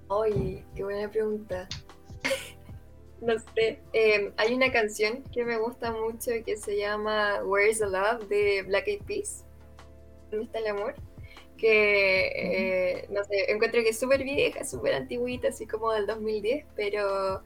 [0.08, 1.68] Oye, qué buena pregunta.
[3.22, 3.80] no sé.
[3.94, 8.64] eh, hay una canción que me gusta mucho que se llama Where's the Love de
[8.64, 9.46] Black Eyed Peas.
[10.30, 10.96] ¿Dónde está el amor?
[11.58, 16.66] Que, eh, no sé, encuentro que es súper vieja, súper antigüita, así como del 2010,
[16.76, 17.44] pero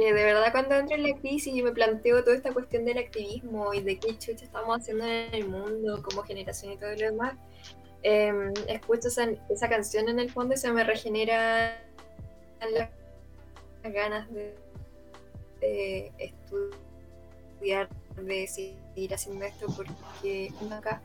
[0.00, 3.72] de verdad cuando entro en la crisis y me planteo toda esta cuestión del activismo
[3.72, 7.34] y de qué chucha estamos haciendo en el mundo como generación y todo lo demás,
[8.02, 8.32] eh,
[8.68, 11.82] escucho esa, esa canción en el fondo y se me regenera
[12.72, 12.90] las
[13.82, 21.02] ganas de, estudiar, de seguir haciendo esto porque acá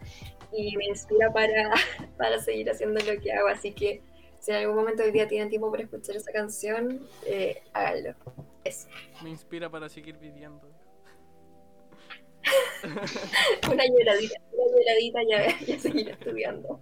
[0.56, 1.72] y me inspira para,
[2.18, 3.48] para seguir haciendo lo que hago.
[3.48, 4.02] Así que
[4.44, 8.14] si en algún momento del día tienen tiempo para escuchar esa canción, eh, háganlo.
[8.66, 8.90] Eso.
[9.24, 10.70] Me inspira para seguir viviendo.
[13.72, 16.82] Una lloradita, una lloradita ya, ya seguir estudiando.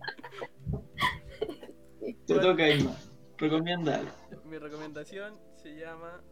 [2.26, 2.98] Te toca, Isma.
[3.38, 4.12] Recomienda algo.
[4.46, 6.24] Mi recomendación se llama.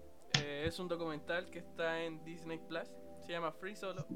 [0.41, 2.89] eh, es un documental que está en Disney Plus.
[3.21, 4.07] Se llama Free Solo.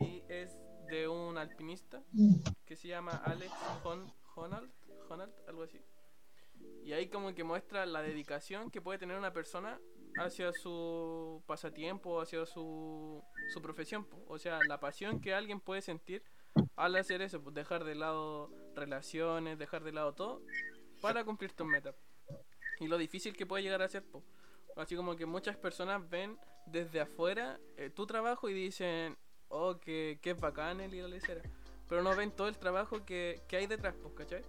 [0.00, 0.58] Y es
[0.90, 2.02] de un alpinista
[2.66, 3.50] que se llama Alex
[3.84, 4.70] Hon Honnold,
[5.08, 5.80] Honnold, algo así.
[6.84, 9.80] Y ahí como que muestra la dedicación que puede tener una persona
[10.18, 14.04] hacia su pasatiempo, hacia su, su profesión.
[14.04, 14.24] po.
[14.28, 16.22] O sea, la pasión que alguien puede sentir
[16.76, 20.42] al hacer eso, pues dejar de lado relaciones, dejar de lado todo
[21.00, 21.94] para cumplir tus metas.
[22.80, 24.22] Y lo difícil que puede llegar a ser, po.
[24.76, 29.16] así como que muchas personas ven desde afuera eh, tu trabajo y dicen,
[29.48, 31.18] oh, que, que es bacán el ir a la.
[31.88, 34.42] Pero no ven todo el trabajo que, que hay detrás, pues, ¿cachai?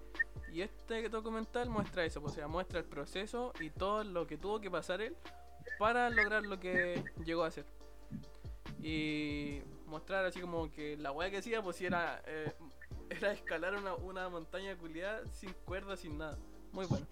[0.52, 4.38] Y este documental muestra eso, pues, o sea, muestra el proceso y todo lo que
[4.38, 5.16] tuvo que pasar él
[5.78, 7.66] para lograr lo que llegó a hacer.
[8.82, 12.54] Y mostrar así como que la weá que hacía, pues era, eh,
[13.10, 16.38] era escalar una, una montaña culiada sin cuerda, sin nada.
[16.72, 17.06] Muy bueno.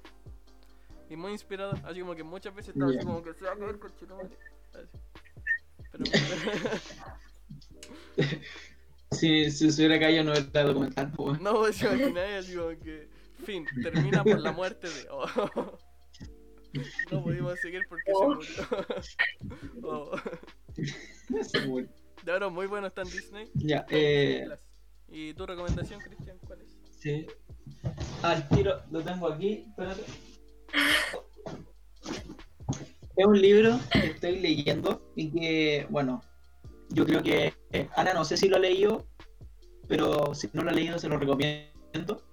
[1.10, 3.58] Y muy inspirador, así como que muchas veces estaba así como que se va a
[3.58, 3.80] caer.
[4.24, 4.36] Así.
[5.92, 6.06] Pero
[9.12, 11.12] Si, si se hubiera caído, no era documental.
[11.12, 15.08] Pues, no, pues imagináis así como que Fin, termina por la muerte de.
[15.12, 15.78] oh.
[17.10, 18.42] No pudimos seguir porque Oh.
[18.42, 19.84] se murió.
[19.84, 20.12] Oh.
[21.44, 21.88] Seguro.
[22.24, 23.50] De ahora muy bueno está en Disney.
[23.54, 24.46] Ya, eh.
[25.08, 26.78] ¿Y tu recomendación, Cristian, cuál es?
[27.00, 27.26] sí.
[28.24, 30.04] Al tiro, lo tengo aquí, espérate.
[33.16, 36.22] Es un libro que estoy leyendo y que, bueno,
[36.90, 39.08] yo creo que eh, Ana no sé si lo ha leído,
[39.88, 42.24] pero si no lo ha leído se lo recomiendo.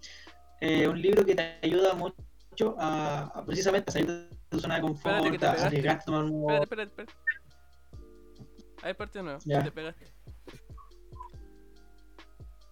[0.65, 4.77] Eh, un libro que te ayuda mucho a, a precisamente a salir de tu zona
[4.77, 6.63] de confort, a arriesgarte a tomar un nuevo...
[6.63, 8.85] Espérate, espérate, espérate.
[8.85, 9.41] Ahí parte de nuevo.
[9.45, 9.65] Ya.
[9.65, 10.07] Te pegaste.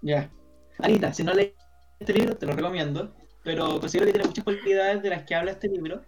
[0.03, 0.31] Ya.
[0.79, 1.53] Anita, si no lees
[1.99, 3.13] este libro, te lo recomiendo,
[3.43, 6.03] pero considero que tiene muchas cualidades de las que habla este libro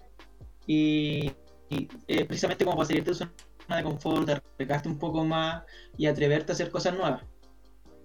[0.68, 1.32] y,
[1.68, 5.64] y, eh, precisamente como para salirte de tu zona de confort, arriesgarte un poco más
[5.98, 7.24] y atreverte a hacer cosas nuevas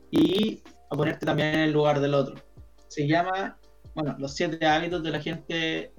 [0.09, 2.41] y a ponerte también en el lugar del otro.
[2.88, 3.59] Se llama,
[3.97, 5.91] bueno, Los siete hábitos de la gente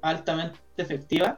[0.00, 1.36] altamente efectiva.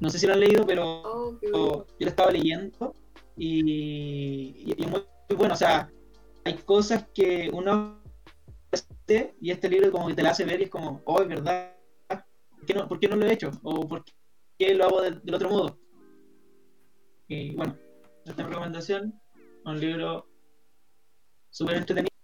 [0.00, 2.94] No sé si lo han leído, pero Oh, yo lo estaba leyendo
[3.36, 5.54] y, es muy, muy bueno.
[5.54, 5.90] O sea,
[6.44, 8.00] hay cosas que uno
[8.72, 11.28] hace y este libro como que te la hace ver y es como, oh, es
[11.28, 11.76] verdad,
[12.08, 13.50] ¿por qué no, por qué no lo he hecho?
[13.62, 14.04] ¿O por
[14.58, 15.78] qué lo hago del, del otro modo?
[17.28, 17.76] Y bueno,
[18.24, 19.20] esta recomendación,
[19.64, 20.26] un libro
[21.50, 22.14] súper entretenido,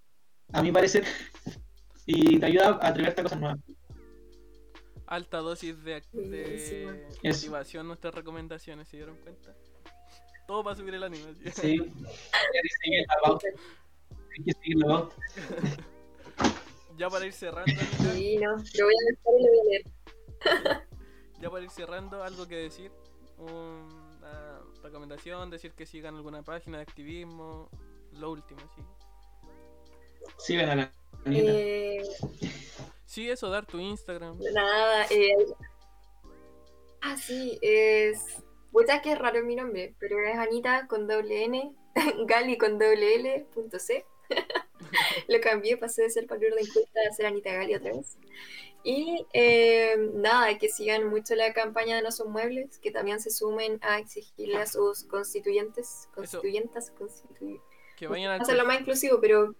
[0.52, 1.04] a mi parecer,
[2.06, 3.58] y te ayuda a atreverte a cosas nuevas.
[5.06, 9.54] Alta dosis de, de motivación nuestras recomendaciones, ¿se dieron cuenta?
[10.46, 11.26] Todo para subir el ánimo.
[11.44, 11.50] ¿sí?
[11.52, 13.48] Sí, hay que seguir la pauta.
[14.10, 15.16] Hay que seguir la pauta.
[16.96, 19.64] Ya para ir cerrando, Anita, Sí, no, lo voy a buscar y lo voy a
[19.64, 19.82] leer.
[21.40, 22.92] ya para ir cerrando, algo que decir,
[23.38, 27.70] una recomendación, decir que sigan alguna página de activismo,
[28.12, 28.82] lo último, sí.
[30.38, 31.01] Sigan a la.
[31.26, 32.02] Eh,
[33.06, 34.38] Sí, eso, dar tu Instagram.
[34.54, 35.36] nada, eh,
[37.02, 38.42] ah, sí, es.
[38.70, 41.74] Puta que es raro mi nombre, pero es Anita con doble N,
[42.26, 44.06] Gali con doble L, punto C.
[45.28, 48.16] Lo cambié, pasé de ser palurda inculta a ser Anita Gali otra vez.
[48.82, 53.30] Y eh, nada, que sigan mucho la campaña de No Son Muebles, que también se
[53.30, 57.60] sumen a exigirle a sus constituyentes, constituyentas, constitu-
[57.96, 59.54] Que vayan al hacerlo más inclusivo, pero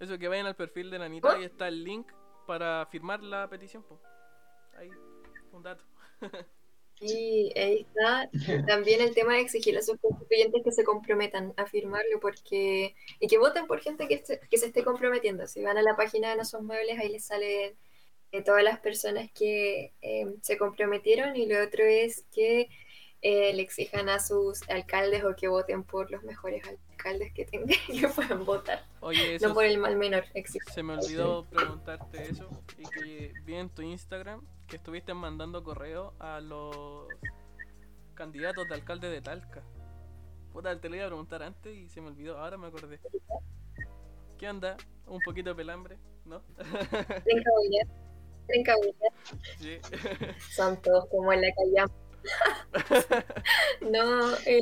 [0.00, 1.32] Eso, que vayan al perfil de la Anita, ¿Oh?
[1.32, 2.10] ahí está el link
[2.46, 3.82] para firmar la petición.
[3.84, 4.00] po.
[4.76, 4.90] Ahí,
[5.52, 5.84] un dato.
[6.96, 8.30] Sí, ahí está.
[8.68, 13.26] También el tema de exigirle a sus constituyentes que se comprometan a firmarlo porque y
[13.26, 15.44] que voten por gente que, se- que se esté comprometiendo.
[15.48, 17.76] Si van a la página de No Son Muebles, ahí les salen
[18.30, 22.68] eh, todas las personas que eh, se comprometieron y lo otro es que
[23.26, 27.68] eh, le exijan a sus alcaldes o que voten por los mejores alcaldes que tengan
[28.00, 30.24] que puedan votar, Oye, eso no por el mal menor.
[30.74, 32.46] se me olvidó preguntarte eso.
[32.76, 37.08] Y que vi en tu Instagram que estuviste mandando correo a los
[38.12, 39.62] candidatos de alcalde de Talca.
[40.52, 42.38] Puta, te lo iba a preguntar antes y se me olvidó.
[42.38, 43.00] Ahora me acordé.
[44.36, 44.76] ¿Qué onda?
[45.06, 45.96] Un poquito de pelambre,
[46.26, 46.42] ¿no?
[46.58, 47.86] Trencabullar,
[48.46, 49.12] trencabullar.
[49.58, 49.78] sí.
[50.54, 51.90] Son todos como en la calle.
[53.80, 54.60] No, eh,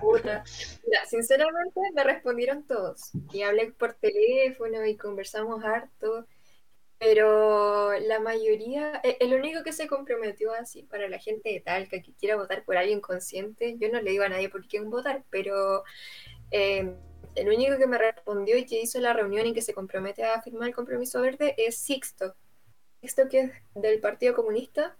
[0.00, 0.44] puta.
[0.86, 3.10] Mira, sinceramente me respondieron todos.
[3.32, 6.26] Y hablé por teléfono y conversamos harto.
[6.98, 12.02] Pero la mayoría, eh, el único que se comprometió así para la gente de Talca
[12.02, 15.24] que quiera votar por alguien consciente, yo no le digo a nadie por quién votar,
[15.30, 15.84] pero
[16.50, 16.94] eh,
[17.36, 20.42] el único que me respondió y que hizo la reunión y que se compromete a
[20.42, 22.34] firmar el compromiso verde es Sixto.
[23.00, 24.96] Sixto que es del Partido Comunista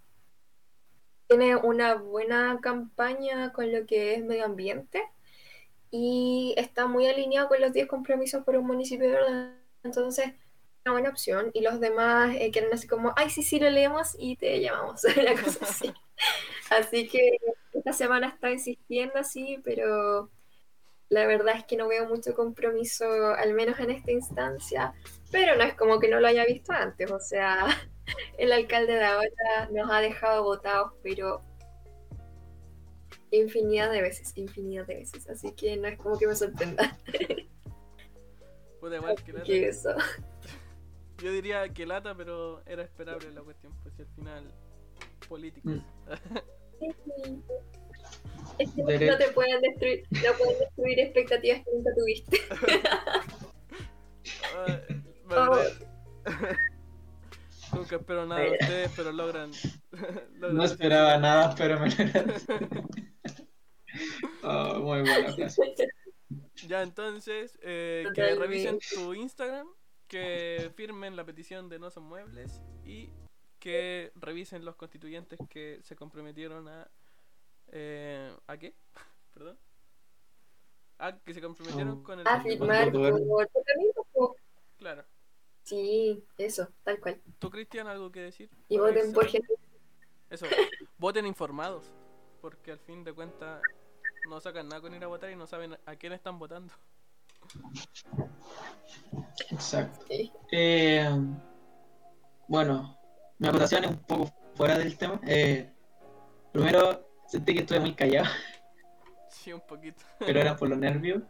[1.31, 5.01] tiene una buena campaña con lo que es medio ambiente
[5.93, 9.53] y está muy alineado con los 10 compromisos por un municipio verde.
[9.85, 10.33] Entonces,
[10.85, 11.53] una buena opción.
[11.55, 15.05] Y los demás eh, quieren así como, ay, sí, sí, lo leemos y te llamamos.
[15.17, 15.93] Una cosa así.
[16.69, 17.39] Así que
[17.75, 20.31] esta semana está insistiendo así, pero
[21.11, 24.95] la verdad es que no veo mucho compromiso, al menos en esta instancia.
[25.31, 27.09] Pero no es como que no lo haya visto antes.
[27.13, 27.67] O sea,
[28.39, 31.43] el alcalde de ahora nos ha dejado votados, pero
[33.31, 35.29] infinidad de veces, infinidad de veces.
[35.29, 36.97] Así que no es como que me sorprenda
[38.81, 39.45] Puta, igual que lata.
[39.45, 39.91] que eso.
[41.23, 44.51] Yo diría que lata, pero era esperable la cuestión, pues si al final
[45.29, 45.73] políticos.
[45.73, 47.41] Mm.
[48.59, 52.41] Es que no te pueden destruir, no pueden destruir expectativas que nunca tuviste.
[55.29, 55.73] Verdad.
[57.75, 59.51] Nunca espero nada de ustedes, pero logran.
[60.35, 61.89] logran No esperaba nada, pero me
[64.43, 65.75] Oh, muy buena frase.
[66.67, 68.41] Ya, entonces, eh, que Totalmente.
[68.47, 69.67] revisen tu Instagram
[70.07, 73.13] que firmen la petición de no son muebles y
[73.59, 76.91] que revisen los constituyentes que se comprometieron a...
[77.69, 78.75] Eh, ¿A qué?
[79.35, 79.59] Perdón.
[80.99, 82.03] A que se comprometieron Oh.
[82.03, 82.27] con el...
[82.27, 83.57] A firmar por-
[84.79, 85.05] Claro.
[85.71, 87.21] Sí, eso, tal cual.
[87.39, 88.51] ¿Tú, Cristian, algo que decir?
[88.69, 89.55] Y voten por gente.
[90.29, 90.47] Eso,
[90.99, 91.93] voten informados,
[92.41, 93.63] porque al fin de cuentas
[94.29, 96.75] no sacan nada con ir a votar y no saben a quién están votando.
[99.51, 100.05] Exacto.
[100.09, 100.33] Sí.
[100.51, 101.09] Eh,
[102.49, 102.99] bueno,
[103.39, 105.21] mi acotación es un poco fuera del tema.
[105.25, 105.73] Eh,
[106.51, 108.29] primero, sentí que estuve muy callado,
[109.29, 110.03] Sí, un poquito.
[110.19, 111.23] pero era por los nervios.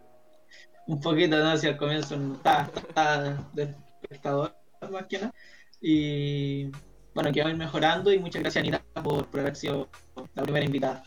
[0.86, 3.74] Un poquito, no hacia el comienzo, no, estaba, estaba de
[4.10, 4.54] espectador
[4.90, 5.34] más que nada.
[5.80, 6.70] Y
[7.14, 9.88] bueno, que va a ir mejorando y muchas gracias Anita por, por haber sido
[10.34, 11.04] la primera invitada.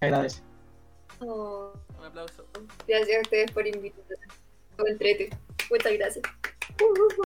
[0.00, 0.42] Me agradece.
[1.20, 2.46] Oh, Un aplauso.
[2.86, 4.16] gracias a ustedes por invitarme.
[4.86, 5.30] Entrete.
[5.70, 6.24] Muchas gracias.
[6.80, 7.24] Uh, uh, uh.